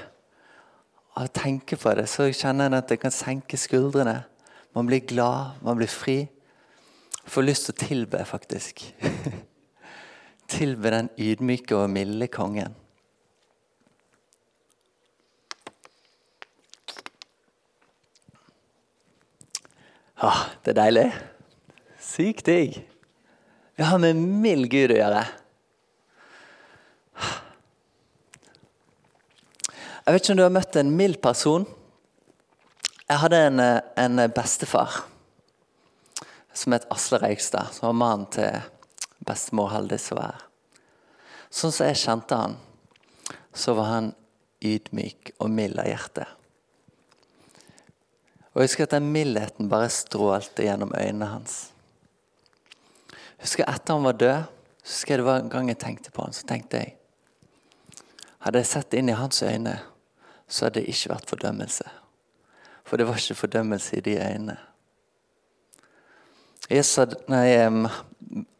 Av 1.15 1.27
å 1.27 1.35
tenke 1.41 1.75
på 1.75 1.91
det 1.99 2.07
så 2.07 2.29
kjenner 2.31 2.69
jeg 2.69 2.85
at 2.85 2.95
jeg 2.95 3.03
kan 3.03 3.15
senke 3.15 3.59
skuldrene. 3.59 4.21
Man 4.71 4.87
blir 4.87 5.03
glad, 5.03 5.59
man 5.59 5.75
blir 5.75 5.91
fri. 5.91 6.21
Får 7.25 7.45
lyst 7.45 7.67
til 7.67 7.73
å 7.73 7.81
tilbe, 7.81 8.21
faktisk. 8.29 8.81
tilbe 10.55 10.91
den 10.93 11.09
ydmyke 11.17 11.77
og 11.77 11.89
milde 11.89 12.27
kongen. 12.29 12.75
Ah, 20.21 20.45
det 20.63 20.75
er 20.75 20.79
deilig. 20.79 21.07
Sykt 22.01 22.45
digg. 22.47 22.77
Vi 23.75 23.83
har 23.83 23.99
med 23.99 24.15
mild 24.15 24.69
Gud 24.71 24.93
å 24.93 25.01
gjøre. 25.01 25.25
Jeg 30.05 30.13
vet 30.13 30.21
ikke 30.21 30.35
om 30.35 30.39
du 30.39 30.45
har 30.45 30.53
møtt 30.53 30.77
en 30.77 30.93
mild 30.93 31.17
person. 31.25 31.65
Jeg 33.09 33.21
hadde 33.25 33.41
en, 33.49 33.61
en 34.05 34.23
bestefar 34.33 35.01
som 36.55 36.73
het 36.75 36.87
Asle 36.93 37.19
Reigstad, 37.19 37.73
som 37.73 37.89
var 37.89 37.97
mannen 37.99 38.29
til 38.31 38.61
bestemor 39.27 39.73
Haldis. 39.73 40.07
Sånn 41.51 41.73
som 41.73 41.89
jeg 41.89 41.99
kjente 41.99 42.39
han, 42.39 42.55
så 43.55 43.75
var 43.75 43.91
han 43.91 44.09
ydmyk 44.65 45.35
og 45.39 45.51
mild 45.51 45.79
av 45.79 45.89
hjerte. 45.89 46.25
Og 48.55 48.61
Jeg 48.61 48.69
husker 48.69 48.87
at 48.87 48.95
den 48.95 49.09
mildheten 49.11 49.69
bare 49.69 49.91
strålte 49.91 50.63
gjennom 50.63 50.93
øynene 50.95 51.27
hans. 51.27 51.57
Jeg 53.11 53.49
husker 53.49 53.67
Etter 53.67 53.97
han 53.97 54.07
var 54.07 54.15
død, 54.15 54.45
så 54.79 54.93
husker 54.93 55.13
jeg 55.13 55.19
det 55.19 55.27
var 55.27 55.41
en 55.41 55.51
gang 55.51 55.67
jeg 55.69 55.81
tenkte 55.81 56.13
på 56.15 56.23
han, 56.23 56.33
så 56.33 56.47
tenkte 56.47 56.79
jeg 56.79 56.95
Hadde 58.45 58.61
jeg 58.61 58.69
sett 58.69 58.93
inn 58.93 59.09
i 59.09 59.17
hans 59.17 59.41
øyne, 59.41 59.73
så 60.47 60.67
hadde 60.67 60.83
det 60.83 60.91
ikke 60.93 61.15
vært 61.15 61.31
fordømmelse. 61.33 61.87
For 62.85 63.01
det 63.01 63.07
var 63.09 63.17
ikke 63.17 63.39
fordømmelse 63.39 63.97
i 63.97 64.03
de 64.05 64.13
øynene. 64.21 64.57
Jesus, 66.69 67.13
nei, 67.29 67.51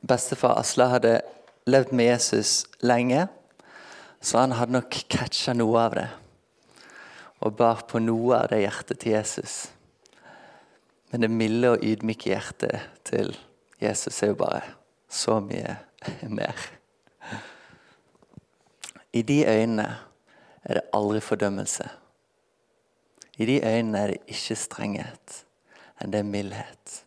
bestefar 0.05 0.59
Asle 0.59 0.85
hadde 0.91 1.13
levd 1.65 1.93
med 1.95 2.11
Jesus 2.11 2.65
lenge, 2.85 3.25
så 4.21 4.43
han 4.43 4.53
hadde 4.57 4.77
nok 4.77 4.97
catcha 5.09 5.55
noe 5.57 5.79
av 5.87 5.95
det. 5.97 6.09
Og 7.41 7.55
bar 7.57 7.81
på 7.89 8.01
noe 8.01 8.43
av 8.43 8.51
det 8.53 8.61
hjertet 8.61 9.01
til 9.01 9.15
Jesus. 9.15 9.55
Men 11.11 11.25
det 11.25 11.31
milde 11.33 11.73
og 11.75 11.83
ydmyke 11.85 12.31
hjertet 12.31 12.85
til 13.05 13.33
Jesus 13.81 14.21
er 14.23 14.33
jo 14.33 14.39
bare 14.39 14.61
så 15.09 15.39
mye 15.43 15.77
mer. 16.29 16.57
I 19.15 19.21
de 19.25 19.45
øynene 19.47 19.87
er 20.65 20.79
det 20.79 20.89
aldri 20.93 21.21
fordømmelse. 21.23 21.87
I 23.37 23.45
de 23.45 23.61
øynene 23.63 23.99
er 23.99 24.13
det 24.13 24.21
ikke 24.31 24.57
strenghet, 24.59 25.41
enn 26.01 26.13
det 26.13 26.21
er 26.21 26.29
mildhet. 26.29 27.04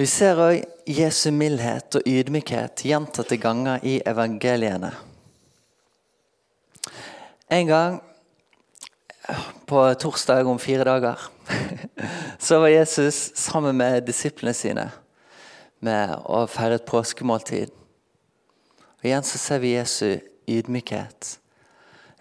Vi 0.00 0.06
ser 0.08 0.38
òg 0.40 0.62
Jesu 0.88 1.26
mildhet 1.28 1.98
og 1.98 2.06
ydmykhet 2.08 2.86
gjentatte 2.88 3.36
ganger 3.36 3.82
i 3.84 3.98
evangeliene. 4.08 4.94
En 7.52 7.68
gang 7.68 7.98
på 9.68 9.84
torsdag 10.00 10.48
om 10.48 10.62
fire 10.62 10.88
dager 10.88 11.26
så 12.46 12.62
var 12.64 12.72
Jesus 12.72 13.20
sammen 13.36 13.76
med 13.76 14.08
disiplene 14.08 14.56
sine 14.56 14.88
med 15.84 16.16
å 16.24 16.46
feire 16.48 16.80
et 16.80 16.88
påskemåltid. 16.88 17.68
Og 17.68 19.04
Igjen 19.04 19.28
så 19.28 19.44
ser 19.44 19.60
vi 19.60 19.76
Jesu 19.76 20.16
ydmykhet. 20.48 21.34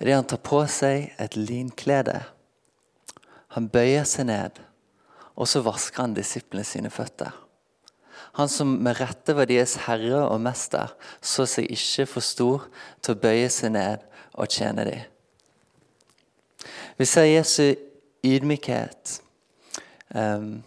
Idet 0.03 0.19
han 0.19 0.27
tar 0.27 0.43
på 0.43 0.65
seg 0.67 1.13
et 1.15 1.39
linklede. 1.39 2.25
Han 3.55 3.71
bøyer 3.71 4.03
seg 4.03 4.33
ned, 4.35 4.65
og 5.39 5.47
så 5.47 5.63
vasker 5.63 6.09
han 6.09 6.19
disiplene 6.19 6.67
sine 6.67 6.91
føtter. 6.91 7.45
Han 8.39 8.47
som 8.47 8.69
med 8.79 8.95
rette 9.01 9.33
var 9.35 9.49
deres 9.49 9.73
herre 9.83 10.21
og 10.23 10.39
mester, 10.39 10.93
så 11.19 11.43
seg 11.43 11.65
ikke 11.75 12.05
for 12.07 12.23
stor 12.23 12.67
til 13.03 13.17
å 13.17 13.19
bøye 13.19 13.49
seg 13.51 13.73
ned 13.75 14.05
og 14.31 14.47
tjene 14.47 14.85
dem. 14.87 15.01
Vi 16.95 17.07
ser 17.07 17.27
Jesu 17.27 17.75
ydmykhet 18.23 19.17
um, 20.15 20.61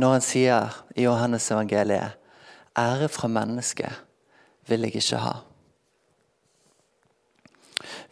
når 0.00 0.14
han 0.14 0.24
sier 0.24 0.78
i 0.96 1.04
Johannes 1.04 1.50
evangeliet 1.52 2.16
Ære 2.78 3.10
fra 3.12 3.28
mennesket 3.32 4.00
vil 4.68 4.86
jeg 4.86 5.00
ikke 5.00 5.20
ha. 5.20 5.34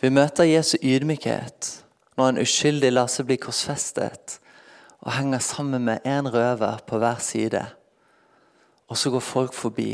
Vi 0.05 0.13
møter 0.13 0.49
Jesu 0.49 0.77
ydmykhet 0.83 1.73
når 2.17 2.31
han 2.31 2.45
uskyldig 2.45 2.93
lar 2.93 3.09
seg 3.13 3.31
bli 3.31 3.41
korsfestet 3.41 4.39
og 5.01 5.13
henger 5.17 5.41
sammen 5.41 5.89
med 5.89 6.05
en 6.05 6.29
røver 6.33 6.85
på 6.85 7.01
hver 7.01 7.21
side 7.25 7.65
og 8.87 8.99
så 8.99 9.11
går 9.11 9.25
folk 9.25 9.55
forbi 9.55 9.91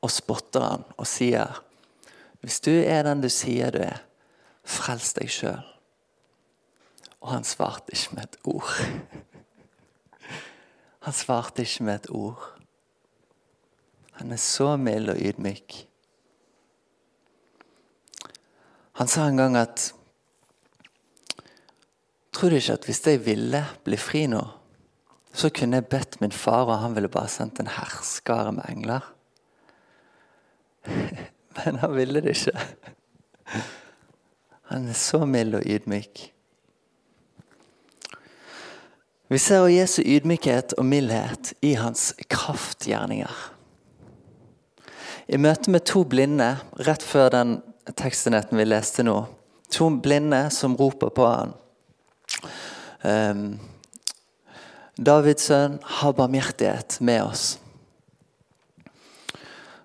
og 0.00 0.12
spotter 0.12 0.64
han 0.64 0.86
og 0.96 1.08
sier 1.08 1.60
Hvis 2.40 2.60
du 2.64 2.72
er 2.72 3.04
den 3.04 3.20
du 3.20 3.28
sier 3.28 3.72
du 3.72 3.82
er, 3.84 4.00
frels 4.64 5.12
deg 5.18 5.28
sjøl. 5.28 5.66
Og 7.20 7.34
han 7.34 7.44
svarte 7.44 7.92
ikke 7.92 8.16
med 8.16 8.30
et 8.30 8.38
ord. 8.48 8.70
Han 11.00 11.14
svarte 11.16 11.64
ikke 11.64 11.84
med 11.84 11.94
et 11.94 12.10
ord. 12.12 12.42
Han 14.20 14.32
er 14.32 14.36
så 14.36 14.74
mild 14.76 15.08
og 15.08 15.16
ydmyk. 15.16 15.76
Han 19.00 19.08
sa 19.08 19.24
en 19.28 19.40
gang 19.40 19.56
at 19.56 19.94
Tror 22.36 22.52
du 22.52 22.56
ikke 22.60 22.76
at 22.76 22.84
hvis 22.84 23.00
jeg 23.06 23.24
ville 23.24 23.62
bli 23.84 23.96
fri 23.96 24.26
nå 24.28 24.42
så 25.32 25.50
kunne 25.54 25.78
jeg 25.78 25.86
bedt 25.86 26.20
min 26.20 26.32
far, 26.32 26.66
og 26.66 26.78
han 26.82 26.94
ville 26.94 27.08
bare 27.08 27.28
sendt 27.30 27.60
en 27.60 27.70
herskare 27.70 28.52
med 28.52 28.66
engler. 28.68 29.06
Men 31.56 31.78
han 31.82 31.94
ville 31.96 32.20
det 32.20 32.36
ikke. 32.36 32.58
Han 34.70 34.88
er 34.88 34.98
så 34.98 35.24
mild 35.26 35.54
og 35.54 35.62
ydmyk. 35.66 36.26
Vi 39.30 39.38
ser 39.38 39.66
Jesu 39.70 40.02
ydmykhet 40.02 40.72
og 40.78 40.84
mildhet 40.86 41.52
i 41.62 41.76
hans 41.78 42.14
kraftgjerninger. 42.30 43.34
I 45.30 45.38
møte 45.38 45.70
med 45.70 45.84
to 45.86 46.02
blinde 46.02 46.56
rett 46.86 47.04
før 47.06 47.28
den 47.30 47.52
tekstenetten 47.94 48.58
vi 48.58 48.66
leste 48.66 49.04
nå, 49.06 49.20
to 49.70 49.86
blinde 50.02 50.48
som 50.50 50.74
roper 50.78 51.12
på 51.14 51.28
han. 51.30 51.54
Um, 53.06 53.44
Davids 55.00 55.46
sønn, 55.48 55.78
ha 55.80 56.10
barmhjertighet 56.12 56.98
med 57.00 57.22
oss. 57.24 57.44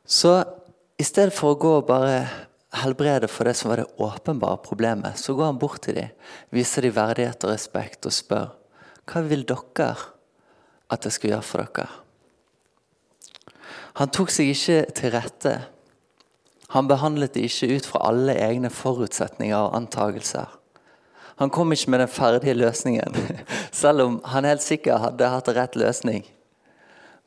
Så 0.05 0.33
i 0.99 1.05
stedet 1.07 1.31
for 1.33 1.53
å 1.53 1.59
gå 1.59 1.71
og 1.77 1.87
bare 1.87 2.25
helbrede 2.81 3.29
for 3.31 3.47
det 3.47 3.55
som 3.55 3.71
var 3.71 3.79
det 3.79 3.87
åpenbare 4.03 4.59
problemet, 4.65 5.15
så 5.15 5.33
går 5.37 5.53
han 5.53 5.61
bort 5.61 5.81
til 5.85 5.95
dem, 6.01 6.11
viser 6.51 6.83
dem 6.83 6.97
verdighet 6.97 7.47
og 7.47 7.53
respekt 7.53 8.07
og 8.09 8.15
spør 8.15 8.51
hva 9.05 9.21
vil 9.21 9.45
dere 9.47 9.93
at 10.91 11.05
jeg 11.05 11.15
skal 11.15 11.31
gjøre 11.35 11.45
for 11.45 11.63
dere? 11.63 11.87
Han 14.01 14.11
tok 14.11 14.33
seg 14.33 14.51
ikke 14.51 14.79
til 14.97 15.13
rette. 15.13 15.53
Han 16.73 16.89
behandlet 16.89 17.37
det 17.37 17.45
ikke 17.47 17.77
ut 17.77 17.87
fra 17.87 18.01
alle 18.09 18.35
egne 18.35 18.71
forutsetninger 18.73 19.55
og 19.55 19.77
antagelser. 19.77 20.49
Han 21.39 21.51
kom 21.51 21.71
ikke 21.71 21.91
med 21.93 22.03
den 22.03 22.11
ferdige 22.11 22.57
løsningen, 22.57 23.15
selv 23.75 24.05
om 24.05 24.19
han 24.23 24.47
helt 24.47 24.63
sikkert 24.63 25.03
hadde 25.03 25.31
hatt 25.31 25.51
rett 25.55 25.75
løsning. 25.75 26.23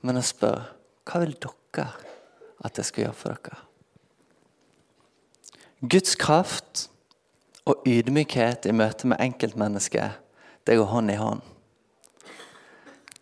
Men 0.01 0.19
han 0.19 0.27
spør 0.27 0.71
hva 1.09 1.23
vil 1.23 1.35
dere 1.41 1.89
at 2.65 2.79
jeg 2.79 2.89
skal 2.89 3.05
gjøre 3.07 3.19
for 3.19 3.37
dere? 3.37 3.65
Guds 5.79 6.17
kraft 6.19 6.89
og 7.69 7.85
ydmykhet 7.87 8.67
i 8.67 8.75
møte 8.75 9.07
med 9.07 9.21
enkeltmennesket, 9.23 10.17
det 10.67 10.77
går 10.81 10.91
hånd 10.91 11.13
i 11.13 11.19
hånd. 11.21 11.45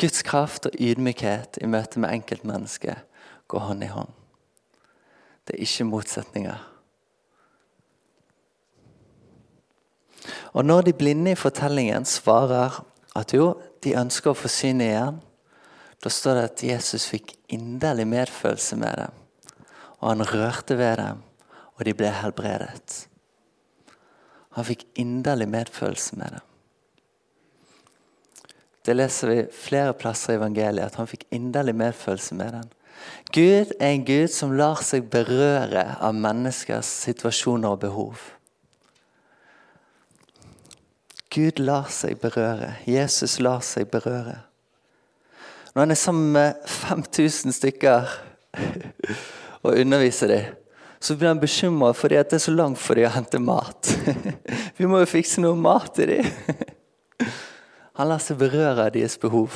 Guds 0.01 0.23
kraft 0.27 0.69
og 0.69 0.79
ydmykhet 0.81 1.59
i 1.61 1.69
møte 1.69 2.01
med 2.01 2.15
enkeltmennesket 2.17 3.05
går 3.49 3.67
hånd 3.69 3.85
i 3.85 3.91
hånd. 3.93 4.11
Det 5.47 5.55
er 5.55 5.63
ikke 5.67 5.87
motsetninger. 5.89 6.65
Og 10.57 10.65
når 10.65 10.89
de 10.89 10.97
blinde 10.97 11.33
i 11.33 11.39
fortellingen 11.39 12.05
svarer 12.09 12.81
at 13.17 13.33
jo, 13.35 13.55
de 13.85 13.97
ønsker 13.99 14.33
å 14.33 14.39
få 14.39 14.51
synet 14.53 14.91
igjen, 14.91 15.21
da 16.03 16.13
står 16.13 16.39
det 16.39 16.49
at 16.51 16.65
Jesus 16.69 17.07
fikk 17.09 17.33
inderlig 17.53 18.07
medfølelse 18.11 18.77
med 18.79 19.01
dem. 19.01 19.15
Og 20.03 20.11
han 20.13 20.27
rørte 20.29 20.77
ved 20.79 20.99
dem, 21.01 21.23
og 21.77 21.85
de 21.89 21.95
ble 21.97 22.11
helbredet. 22.13 23.07
Han 24.57 24.65
fikk 24.65 24.87
inderlig 25.01 25.49
medfølelse 25.53 26.21
med 26.21 26.37
dem. 26.37 26.45
Det 28.87 28.95
leser 28.95 29.33
vi 29.33 29.41
flere 29.51 29.97
plasser 29.99 30.37
i 30.37 30.39
evangeliet, 30.39 30.87
at 30.87 31.01
han 31.01 31.09
fikk 31.11 31.27
inderlig 31.35 31.75
medfølelse 31.75 32.37
med 32.39 32.55
dem. 32.55 32.69
Gud 33.35 33.73
er 33.81 33.91
en 33.91 34.05
Gud 34.07 34.31
som 34.33 34.55
lar 34.57 34.81
seg 34.87 35.09
berøre 35.11 35.89
av 36.01 36.15
menneskers 36.17 36.89
situasjoner 37.09 37.75
og 37.75 37.83
behov. 37.83 38.23
Gud 41.37 41.61
lar 41.61 41.91
seg 41.93 42.17
berøre. 42.23 42.79
Jesus 42.89 43.37
lar 43.45 43.61
seg 43.65 43.91
berøre. 43.93 44.39
Når 45.75 45.83
han 45.83 45.93
er 45.93 46.01
sammen 46.01 46.31
med 46.33 46.63
5000 46.73 47.53
stykker 47.53 48.09
og 49.67 49.75
underviser 49.75 50.33
dem, 50.33 50.55
så 51.01 51.13
blir 51.15 51.29
han 51.29 51.43
bekymra 51.43 51.93
fordi 51.93 52.17
det 52.17 52.39
er 52.39 52.45
så 52.47 52.55
langt 52.55 52.81
for 52.81 52.97
dem 52.97 53.11
å 53.11 53.13
hente 53.13 53.41
mat. 53.43 53.93
Vi 54.79 54.89
må 54.89 55.03
jo 55.03 55.11
fikse 55.11 55.45
noe 55.45 55.59
mat 55.61 55.93
til 55.99 56.15
dem. 56.15 56.31
Han 58.01 58.11
lar 58.11 58.21
seg 58.21 58.41
berøre 58.41 58.89
av 58.89 58.93
deres 58.93 59.17
behov. 59.21 59.55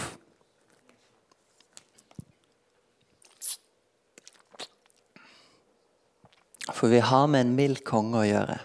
For 6.72 6.88
vi 6.88 7.02
har 7.04 7.26
med 7.28 7.44
en 7.44 7.50
mild 7.52 7.82
konge 7.84 8.22
å 8.22 8.24
gjøre. 8.24 8.56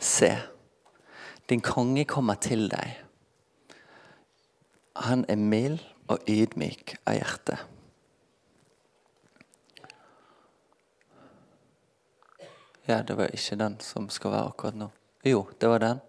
Se. 0.00 0.30
Din 1.50 1.60
konge 1.60 2.04
kommer 2.06 2.38
til 2.38 2.68
deg. 2.70 3.00
Han 5.00 5.24
er 5.28 5.40
mild 5.40 5.80
og 6.10 6.22
ydmyk 6.30 6.94
av 7.08 7.16
hjerte. 7.16 7.56
Ja, 12.86 13.00
det 13.06 13.16
var 13.18 13.34
ikke 13.34 13.58
den 13.58 13.76
som 13.82 14.06
skal 14.10 14.34
være 14.34 14.52
akkurat 14.52 14.78
nå. 14.78 14.88
Jo, 15.26 15.42
det 15.60 15.68
var 15.68 15.82
den. 15.82 16.00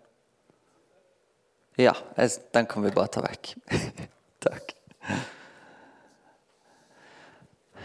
Ja, 1.78 1.94
den 2.54 2.70
kan 2.70 2.86
vi 2.86 2.94
bare 2.94 3.10
ta 3.10 3.26
vekk. 3.26 3.56
Takk. 4.46 4.76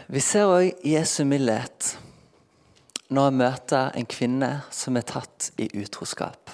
Vi 0.07 0.21
ser 0.23 0.53
òg 0.53 0.85
Jesu 0.87 1.25
mildhet 1.27 1.97
når 3.09 3.31
han 3.31 3.41
møter 3.41 3.97
en 3.97 4.07
kvinne 4.07 4.53
som 4.75 4.97
er 4.99 5.07
tatt 5.09 5.51
i 5.63 5.71
utroskap. 5.81 6.53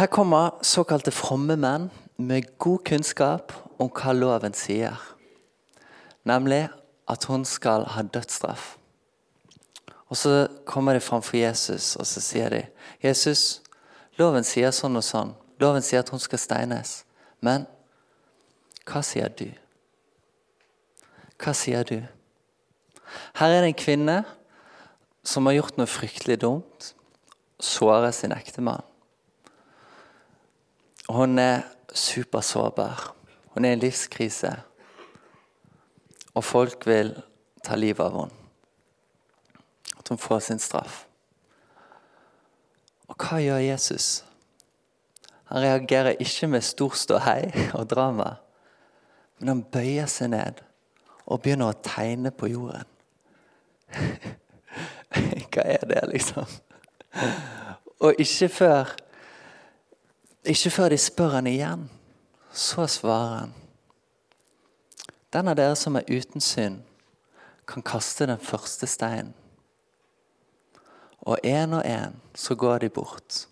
Her 0.00 0.06
kommer 0.06 0.50
såkalte 0.62 1.12
fromme 1.12 1.58
menn 1.60 1.90
med 2.16 2.46
god 2.58 2.86
kunnskap 2.88 3.52
om 3.76 3.90
hva 3.92 4.14
loven 4.16 4.54
sier. 4.56 4.96
Nemlig 6.24 6.70
at 7.04 7.26
hun 7.28 7.44
skal 7.44 7.84
ha 7.84 8.06
dødsstraff. 8.08 8.78
Og 10.08 10.16
Så 10.16 10.48
kommer 10.64 10.96
de 10.96 11.00
framfor 11.00 11.36
Jesus 11.36 11.96
og 11.96 12.06
så 12.06 12.20
sier 12.20 12.48
de, 12.48 12.66
'Jesus, 13.02 13.60
loven 14.16 14.44
sier 14.44 14.70
sånn 14.70 14.96
og 14.96 15.04
sånn. 15.04 15.34
Loven 15.60 15.82
sier 15.82 16.00
at 16.00 16.08
hun 16.08 16.18
skal 16.18 16.38
steines. 16.38 17.04
Men 17.40 17.66
hva 18.86 19.02
sier 19.02 19.28
du?' 19.28 19.52
Hva 21.36 21.52
sier 21.52 21.84
du? 21.84 22.06
Her 23.34 23.48
er 23.48 23.60
det 23.60 23.68
en 23.68 23.84
kvinne 23.84 24.24
som 25.24 25.46
har 25.46 25.52
gjort 25.52 25.76
noe 25.76 25.86
fryktelig 25.86 26.40
dumt. 26.40 26.94
Såret 27.60 28.14
sin 28.14 28.32
ektemann. 28.32 28.82
Hun 31.10 31.38
er 31.38 31.62
supersårbar. 31.94 33.14
Hun 33.54 33.64
er 33.64 33.70
i 33.70 33.72
en 33.72 33.78
livskrise. 33.82 34.52
Og 36.34 36.44
folk 36.44 36.86
vil 36.86 37.16
ta 37.64 37.74
livet 37.76 38.04
av 38.04 38.14
henne. 38.14 38.36
At 39.98 40.08
hun 40.08 40.18
får 40.18 40.38
sin 40.46 40.62
straff. 40.62 41.04
Og 43.10 43.18
hva 43.18 43.40
gjør 43.42 43.58
Jesus? 43.58 44.24
Han 45.50 45.62
reagerer 45.62 46.22
ikke 46.22 46.46
med 46.46 46.62
stor 46.62 46.94
ståhei 46.94 47.50
og 47.74 47.90
drama, 47.90 48.36
men 49.38 49.48
han 49.50 49.62
bøyer 49.66 50.06
seg 50.06 50.30
ned 50.30 50.62
og 51.26 51.42
begynner 51.42 51.72
å 51.72 51.80
tegne 51.82 52.30
på 52.30 52.52
jorden. 52.52 52.86
Hva 55.50 55.64
er 55.66 55.82
det, 55.90 56.04
liksom? 56.12 56.46
Og 57.98 58.20
ikke 58.22 58.48
før 58.54 58.92
Ikke 60.44 60.70
før 60.70 60.88
de 60.88 60.98
spør 60.98 61.28
han 61.28 61.46
igjen, 61.46 61.90
så 62.52 62.86
svarer 62.86 63.36
han. 63.38 63.54
Den 65.32 65.48
av 65.48 65.56
dere 65.56 65.76
som 65.76 65.96
er 65.96 66.08
uten 66.10 66.40
synd, 66.40 66.80
kan 67.68 67.84
kaste 67.86 68.26
den 68.26 68.40
første 68.42 68.86
steinen. 68.86 69.34
Og 71.20 71.38
én 71.44 71.74
og 71.76 71.84
én 71.84 72.16
så 72.34 72.54
går 72.54 72.78
de 72.78 72.88
bort, 72.88 73.46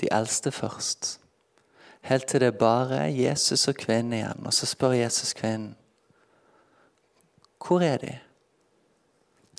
de 0.00 0.08
eldste 0.12 0.52
først. 0.52 1.20
Helt 2.04 2.26
til 2.26 2.40
det 2.40 2.46
er 2.46 2.58
bare 2.58 3.14
Jesus 3.14 3.68
og 3.68 3.74
kvinnen 3.74 4.12
igjen. 4.12 4.46
Og 4.46 4.52
så 4.52 4.66
spør 4.66 4.92
Jesus 4.92 5.32
kvinnen. 5.32 5.76
Hvor 7.66 7.80
er 7.80 7.96
de? 7.96 8.18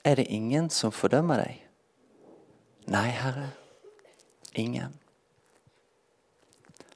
Er 0.04 0.16
det 0.16 0.28
ingen 0.30 0.70
som 0.70 0.92
fordømmer 0.92 1.42
deg? 1.42 1.64
Nei, 2.88 3.08
Herre. 3.10 3.50
Ingen. 4.54 5.00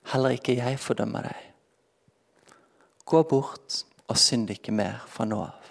Heller 0.10 0.34
ikke 0.34 0.58
jeg 0.58 0.80
fordømmer 0.82 1.28
deg. 1.30 1.46
Gå 3.06 3.24
bort 3.30 3.84
og 4.10 4.18
synd 4.18 4.50
ikke 4.50 4.74
mer 4.74 5.04
fra 5.10 5.28
nå 5.30 5.38
av. 5.44 5.68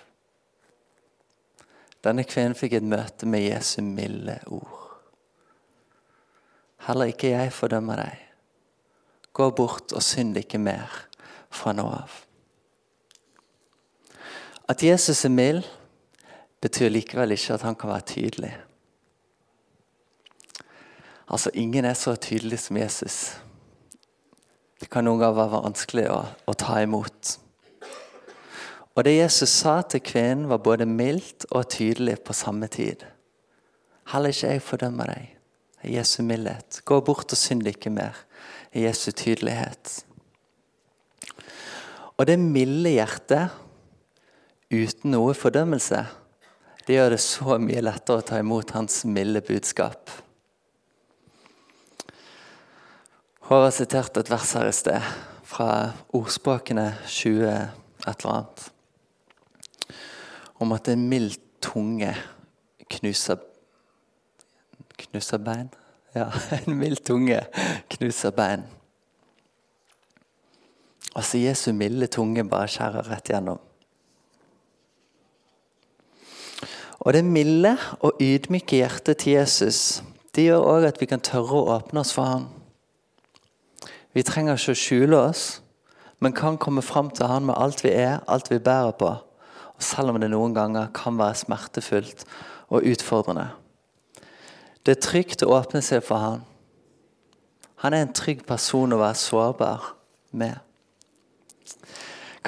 Denne 2.06 2.22
kvinnen 2.26 2.54
fikk 2.54 2.76
et 2.78 2.86
møte 2.86 3.26
med 3.26 3.42
Jesu 3.42 3.80
milde 3.82 4.38
ord. 4.54 4.76
Heller 6.86 7.10
ikke 7.10 7.32
jeg 7.32 7.52
fordømmer 7.52 7.98
deg. 8.04 8.22
Gå 9.34 9.50
bort 9.58 9.92
og 9.92 10.02
synd 10.02 10.38
ikke 10.38 10.60
mer 10.62 10.94
fra 11.50 11.74
nå 11.74 11.88
av. 11.98 12.14
At 14.68 14.82
Jesus 14.84 15.24
er 15.24 15.34
mild, 15.34 15.66
betyr 16.62 16.92
likevel 16.92 17.34
ikke 17.34 17.58
at 17.58 17.66
han 17.66 17.76
kan 17.78 17.90
være 17.90 18.06
tydelig. 18.14 18.54
Altså, 21.28 21.50
Ingen 21.54 21.84
er 21.84 21.94
så 21.94 22.16
tydelig 22.16 22.58
som 22.58 22.76
Jesus. 22.76 23.36
Det 24.78 24.86
kan 24.90 25.06
noen 25.06 25.20
ganger 25.20 25.36
være 25.38 25.62
vanskelig 25.66 26.06
å, 26.12 26.22
å 26.46 26.54
ta 26.58 26.78
imot. 26.84 27.34
Og 28.98 29.04
det 29.06 29.14
Jesus 29.14 29.52
sa 29.60 29.80
til 29.86 30.02
kvinnen, 30.02 30.48
var 30.50 30.62
både 30.62 30.86
mildt 30.86 31.46
og 31.50 31.68
tydelig 31.70 32.16
på 32.26 32.34
samme 32.34 32.66
tid. 32.70 33.04
Heller 34.10 34.34
ikke 34.34 34.52
jeg 34.54 34.64
fordømmer 34.64 35.12
deg. 35.12 35.34
I 35.86 35.94
Jesu 35.94 36.24
mildhet. 36.26 36.80
Gå 36.82 36.98
bort 37.06 37.30
og 37.30 37.38
synd 37.38 37.66
ikke 37.70 37.92
mer. 37.94 38.16
I 38.74 38.88
Jesu 38.88 39.12
tydelighet. 39.12 40.00
Og 42.18 42.26
det 42.26 42.38
milde 42.42 42.96
hjertet 42.96 43.54
uten 44.74 45.14
noe 45.14 45.36
fordømmelse, 45.38 46.00
det 46.86 46.96
gjør 46.96 47.14
det 47.14 47.20
så 47.22 47.58
mye 47.62 47.84
lettere 47.84 48.18
å 48.18 48.26
ta 48.26 48.40
imot 48.42 48.74
hans 48.74 49.04
milde 49.06 49.44
budskap. 49.46 50.10
Håvard 53.48 53.72
siterte 53.72 54.20
et 54.20 54.28
vers 54.28 54.50
her 54.52 54.66
i 54.68 54.72
sted, 54.76 55.04
fra 55.48 55.68
ordspråkene 56.12 56.90
20 57.08 57.46
et 57.48 58.08
eller 58.08 58.32
annet, 58.34 58.64
om 60.60 60.74
at 60.76 60.90
en 60.92 61.06
mild 61.08 61.38
tunge 61.64 62.10
knuser, 62.92 63.40
knuser 65.00 65.40
bein. 65.40 65.70
Ja, 66.12 66.26
en 66.58 66.76
mild 66.76 67.00
tunge 67.08 67.40
knuser 67.96 68.36
bein. 68.36 68.66
Altså 71.16 71.40
Jesu 71.40 71.72
milde 71.72 72.10
tunge 72.12 72.44
bare 72.44 72.68
skjærer 72.68 73.08
rett 73.08 73.32
gjennom. 73.32 73.64
Og 77.00 77.16
det 77.16 77.24
milde 77.24 77.78
og 78.04 78.20
ydmyke 78.20 78.84
hjertet 78.84 79.24
til 79.24 79.38
Jesus 79.38 80.02
det 80.36 80.50
gjør 80.50 80.68
òg 80.76 80.92
at 80.92 81.00
vi 81.00 81.08
kan 81.08 81.24
tørre 81.24 81.56
å 81.56 81.76
åpne 81.78 82.04
oss 82.04 82.12
for 82.12 82.28
ham. 82.28 82.48
Vi 84.16 84.24
trenger 84.24 84.58
ikke 84.58 84.74
å 84.74 84.78
skjule 84.78 85.22
oss, 85.28 85.46
men 86.18 86.34
kan 86.34 86.58
komme 86.58 86.82
fram 86.82 87.10
til 87.14 87.28
Han 87.30 87.46
med 87.48 87.58
alt 87.58 87.84
vi 87.84 87.92
er, 87.94 88.20
alt 88.26 88.50
vi 88.50 88.58
bærer 88.58 88.96
på. 88.98 89.10
Og 89.78 89.84
selv 89.84 90.10
om 90.10 90.20
det 90.20 90.30
noen 90.32 90.54
ganger 90.56 90.90
kan 90.94 91.18
være 91.18 91.38
smertefullt 91.44 92.24
og 92.68 92.86
utfordrende. 92.88 93.50
Det 94.82 94.96
er 94.96 95.04
trygt 95.04 95.44
å 95.44 95.52
åpne 95.58 95.82
seg 95.84 96.02
for 96.02 96.22
Han. 96.22 96.46
Han 97.84 97.94
er 97.94 98.06
en 98.06 98.16
trygg 98.16 98.42
person 98.46 98.92
å 98.92 98.98
være 98.98 99.20
sårbar 99.20 99.92
med. 100.32 100.58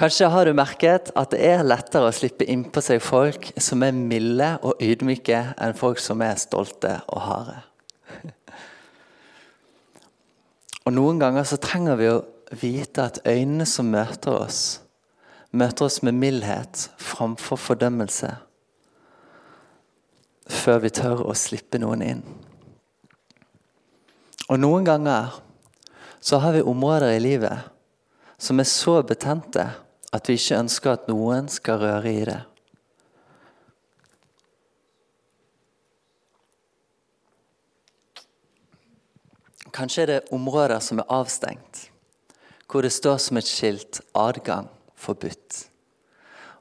Kanskje 0.01 0.31
har 0.33 0.49
du 0.49 0.55
merket 0.57 1.11
at 1.19 1.31
det 1.35 1.43
er 1.45 1.67
lettere 1.67 2.09
å 2.09 2.15
slippe 2.15 2.47
innpå 2.49 2.83
seg 2.83 3.03
folk 3.05 3.51
som 3.61 3.85
er 3.85 3.93
milde 3.93 4.55
og 4.65 4.81
ydmyke, 4.83 5.43
enn 5.61 5.77
folk 5.77 6.01
som 6.01 6.23
er 6.25 6.41
stolte 6.41 6.97
og 7.13 7.21
harde. 7.27 7.59
Og 10.91 10.95
Noen 10.97 11.21
ganger 11.23 11.45
så 11.47 11.55
trenger 11.63 11.99
vi 12.01 12.07
å 12.11 12.23
vite 12.59 13.05
at 13.07 13.21
øynene 13.23 13.63
som 13.63 13.93
møter 13.93 14.35
oss, 14.35 14.81
møter 15.55 15.87
oss 15.87 16.01
med 16.03 16.17
mildhet 16.19 16.89
framfor 16.99 17.61
fordømmelse, 17.63 18.31
før 20.51 20.81
vi 20.83 20.91
tør 20.99 21.23
å 21.31 21.37
slippe 21.39 21.79
noen 21.79 22.03
inn. 22.03 22.25
Og 24.51 24.59
Noen 24.59 24.89
ganger 24.89 25.39
så 26.19 26.43
har 26.43 26.59
vi 26.59 26.67
områder 26.67 27.15
i 27.15 27.23
livet 27.23 27.71
som 28.35 28.59
er 28.59 28.67
så 28.67 28.97
betente 29.07 29.69
at 30.11 30.27
vi 30.27 30.41
ikke 30.41 30.59
ønsker 30.59 30.97
at 30.97 31.07
noen 31.07 31.47
skal 31.55 31.85
røre 31.85 32.17
i 32.17 32.27
det. 32.27 32.41
Kanskje 39.81 40.03
er 40.03 40.11
det 40.11 40.33
områder 40.35 40.77
som 40.85 40.99
er 41.01 41.09
avstengt, 41.09 41.87
hvor 42.69 42.85
det 42.85 42.93
står 42.93 43.17
som 43.17 43.39
et 43.41 43.49
skilt 43.49 44.01
'adgang 44.13 44.69
forbudt'. 44.93 45.69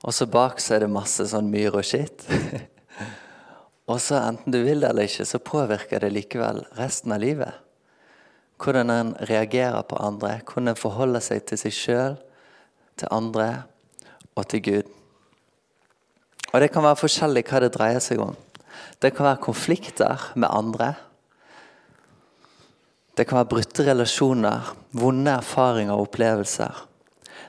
Og 0.08 0.14
så 0.14 0.26
bak 0.26 0.60
så 0.60 0.76
er 0.76 0.80
det 0.80 0.90
masse 0.90 1.26
sånn 1.28 1.50
myr 1.52 1.76
og 1.76 1.84
skitt. 1.84 2.24
og 3.92 4.00
så 4.00 4.22
enten 4.24 4.54
du 4.56 4.64
vil 4.64 4.80
det 4.80 4.90
eller 4.90 5.04
ikke, 5.04 5.26
så 5.26 5.40
påvirker 5.40 6.00
det 6.00 6.14
likevel 6.14 6.64
resten 6.78 7.12
av 7.12 7.20
livet. 7.20 7.52
Hvordan 8.58 8.90
en 8.90 9.12
reagerer 9.28 9.82
på 9.82 10.00
andre, 10.00 10.40
hvordan 10.46 10.72
en 10.72 10.80
forholder 10.80 11.20
seg 11.20 11.44
til 11.44 11.60
seg 11.60 11.76
sjøl 11.76 12.18
til 12.96 13.12
andre 13.12 13.64
og 14.36 14.48
til 14.48 14.64
Gud. 14.64 14.88
Og 16.54 16.62
Det 16.62 16.72
kan 16.72 16.84
være 16.84 17.04
forskjellig 17.04 17.44
hva 17.52 17.60
det 17.60 17.74
dreier 17.76 18.00
seg 18.00 18.24
om. 18.24 18.36
Det 19.02 19.12
kan 19.12 19.26
være 19.26 19.44
konflikter 19.44 20.32
med 20.36 20.48
andre. 20.48 20.96
Det 23.20 23.26
kan 23.28 23.42
være 23.42 23.52
brutte 23.52 23.84
relasjoner, 23.84 24.70
vonde 24.96 25.32
erfaringer 25.42 25.92
og 25.92 26.06
opplevelser. 26.08 26.86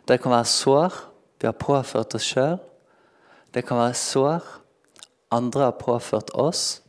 Det 0.08 0.16
kan 0.18 0.32
være 0.34 0.48
sår 0.50 0.96
vi 1.38 1.46
har 1.46 1.54
påført 1.54 2.16
oss 2.18 2.26
sjøl. 2.26 2.56
Det 3.54 3.62
kan 3.68 3.78
være 3.78 3.94
sår 3.94 4.48
andre 5.30 5.68
har 5.68 5.78
påført 5.78 6.34
oss. 6.34 6.82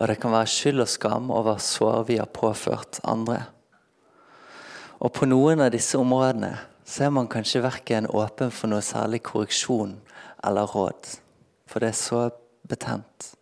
Og 0.00 0.08
det 0.08 0.16
kan 0.22 0.32
være 0.32 0.48
skyld 0.48 0.80
og 0.80 0.88
skam 0.88 1.28
over 1.30 1.60
sår 1.60 2.08
vi 2.08 2.16
har 2.16 2.32
påført 2.32 3.02
andre. 3.04 3.42
Og 5.04 5.12
på 5.12 5.28
noen 5.28 5.60
av 5.60 5.74
disse 5.76 6.00
områdene 6.00 6.54
så 6.88 7.04
er 7.04 7.12
man 7.12 7.28
kanskje 7.28 7.60
verken 7.60 8.08
åpen 8.08 8.48
for 8.48 8.72
noe 8.72 8.80
særlig 8.80 9.20
korreksjon 9.28 9.98
eller 10.40 10.72
råd. 10.72 11.12
For 11.68 11.84
det 11.84 11.92
er 11.92 12.00
så 12.00 12.28
betent. 12.68 13.34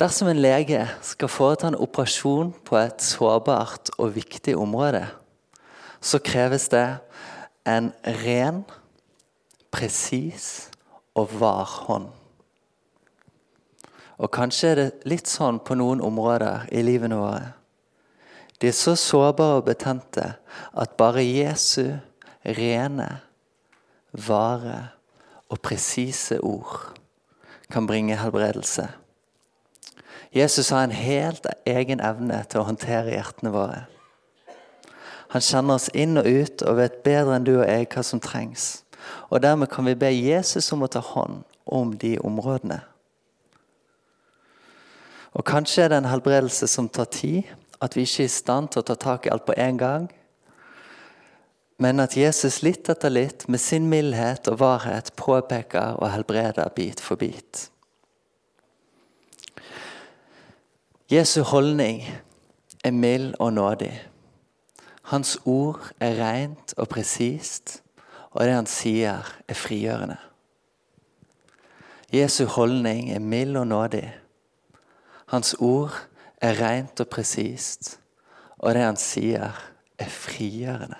Dersom 0.00 0.28
en 0.28 0.40
lege 0.40 0.86
skal 1.04 1.28
foreta 1.28 1.68
en 1.68 1.76
operasjon 1.76 2.54
på 2.64 2.78
et 2.80 3.02
sårbart 3.04 3.90
og 3.98 4.14
viktig 4.14 4.54
område, 4.56 5.04
så 6.00 6.18
kreves 6.18 6.68
det 6.72 6.86
en 7.68 7.92
ren, 8.24 8.62
presis 9.72 10.70
og 11.14 11.34
var 11.40 11.68
hånd. 11.84 12.08
Og 14.16 14.30
kanskje 14.32 14.70
er 14.70 14.80
det 14.80 15.08
litt 15.08 15.28
sånn 15.28 15.60
på 15.60 15.76
noen 15.76 16.00
områder 16.04 16.68
i 16.72 16.82
livene 16.84 17.18
våre. 17.20 17.52
De 18.62 18.70
er 18.70 18.76
så 18.76 18.94
sårbare 18.96 19.60
og 19.60 19.66
betente 19.66 20.24
at 20.72 20.96
bare 20.96 21.24
Jesu 21.26 21.98
rene, 22.46 23.08
vare 24.12 24.78
og 25.50 25.60
presise 25.64 26.40
ord 26.40 26.92
kan 27.72 27.88
bringe 27.88 28.16
helbredelse. 28.16 28.86
Jesus 30.32 30.70
har 30.70 30.84
en 30.84 30.94
helt 30.96 31.46
egen 31.68 32.00
evne 32.00 32.38
til 32.48 32.62
å 32.62 32.68
håndtere 32.68 33.12
hjertene 33.12 33.52
våre. 33.52 33.82
Han 35.32 35.44
kjenner 35.44 35.76
oss 35.76 35.90
inn 35.96 36.20
og 36.20 36.28
ut 36.28 36.62
og 36.68 36.78
vet 36.78 37.02
bedre 37.04 37.36
enn 37.36 37.44
du 37.44 37.54
og 37.58 37.66
jeg 37.66 37.88
hva 37.92 38.04
som 38.04 38.20
trengs. 38.20 38.82
Og 39.32 39.42
Dermed 39.44 39.70
kan 39.72 39.86
vi 39.88 39.96
be 39.98 40.10
Jesus 40.12 40.70
om 40.72 40.84
å 40.84 40.90
ta 40.92 41.00
hånd 41.04 41.42
om 41.64 41.94
de 41.96 42.18
områdene. 42.20 42.80
Og 45.32 45.44
Kanskje 45.48 45.84
er 45.84 45.92
det 45.92 46.02
en 46.02 46.10
helbredelse 46.12 46.68
som 46.68 46.88
tar 46.88 47.08
tid, 47.12 47.48
at 47.80 47.96
vi 47.96 48.04
ikke 48.04 48.26
er 48.26 48.28
i 48.28 48.32
stand 48.32 48.72
til 48.72 48.82
å 48.82 48.88
ta 48.88 48.96
tak 48.96 49.26
i 49.26 49.32
alt 49.32 49.46
på 49.48 49.56
en 49.56 49.80
gang. 49.80 50.10
Men 51.80 52.00
at 52.04 52.16
Jesus 52.16 52.60
litt 52.62 52.88
etter 52.92 53.10
litt, 53.10 53.48
med 53.48 53.60
sin 53.60 53.88
mildhet 53.90 54.48
og 54.52 54.60
varhet, 54.60 55.10
påpeker 55.16 55.96
og 55.98 56.12
helbreder 56.12 56.68
bit 56.76 57.00
for 57.00 57.18
bit. 57.18 57.71
Jesu 61.12 61.42
holdning 61.42 62.06
er 62.84 62.90
mild 62.90 63.34
og 63.38 63.52
nådig. 63.52 64.08
Hans 65.02 65.38
ord 65.44 65.90
er 66.00 66.14
rent 66.16 66.74
og 66.76 66.88
presist, 66.88 67.82
og 68.30 68.46
det 68.46 68.54
han 68.54 68.66
sier, 68.66 69.20
er 69.48 69.54
frigjørende. 69.54 70.16
Jesu 72.12 72.46
holdning 72.46 73.12
er 73.12 73.18
mild 73.20 73.56
og 73.56 73.66
nådig. 73.66 74.16
Hans 75.26 75.54
ord 75.60 75.92
er 76.40 76.56
rent 76.64 77.00
og 77.00 77.08
presist, 77.08 78.00
og 78.58 78.72
det 78.74 78.82
han 78.82 78.96
sier, 78.96 79.52
er 79.98 80.08
frigjørende. 80.08 80.96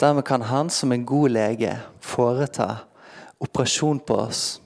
Dermed 0.00 0.22
kan 0.22 0.42
han 0.42 0.70
som 0.70 0.92
en 0.92 1.06
god 1.06 1.28
lege 1.28 1.80
foreta 2.00 2.76
operasjon 3.40 4.00
på 4.00 4.22
oss 4.22 4.61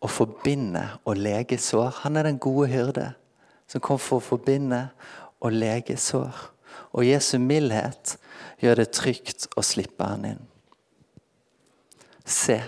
og 0.00 0.10
forbinde 0.10 0.84
og 1.04 1.16
lege 1.16 1.58
sår. 1.58 1.90
Han 2.04 2.16
er 2.16 2.28
den 2.28 2.38
gode 2.38 2.68
hyrde 2.68 3.12
som 3.70 3.82
kom 3.84 4.00
for 4.02 4.18
å 4.18 4.24
forbinde 4.24 4.88
og 5.40 5.54
lege 5.54 5.96
sår. 6.00 6.34
Og 6.92 7.06
Jesu 7.06 7.38
mildhet 7.38 8.16
gjør 8.62 8.82
det 8.82 8.90
trygt 8.96 9.46
å 9.56 9.64
slippe 9.64 10.06
han 10.06 10.26
inn. 10.32 10.42
Se, 12.26 12.58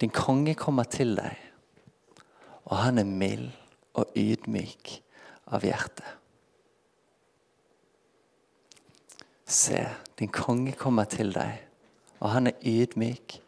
din 0.00 0.12
konge 0.14 0.54
kommer 0.56 0.88
til 0.88 1.16
deg, 1.18 1.34
og 2.68 2.76
han 2.78 3.00
er 3.00 3.08
mild 3.08 3.50
og 3.98 4.14
ydmyk 4.16 4.92
av 5.56 5.66
hjerte. 5.66 6.04
Se, 9.48 9.82
din 10.20 10.32
konge 10.32 10.76
kommer 10.78 11.08
til 11.08 11.32
deg, 11.34 11.64
og 12.20 12.32
han 12.36 12.50
er 12.50 12.60
ydmyk 12.62 13.38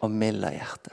og 0.00 0.12
mild 0.12 0.44
av 0.46 0.56
hjerte. 0.56 0.92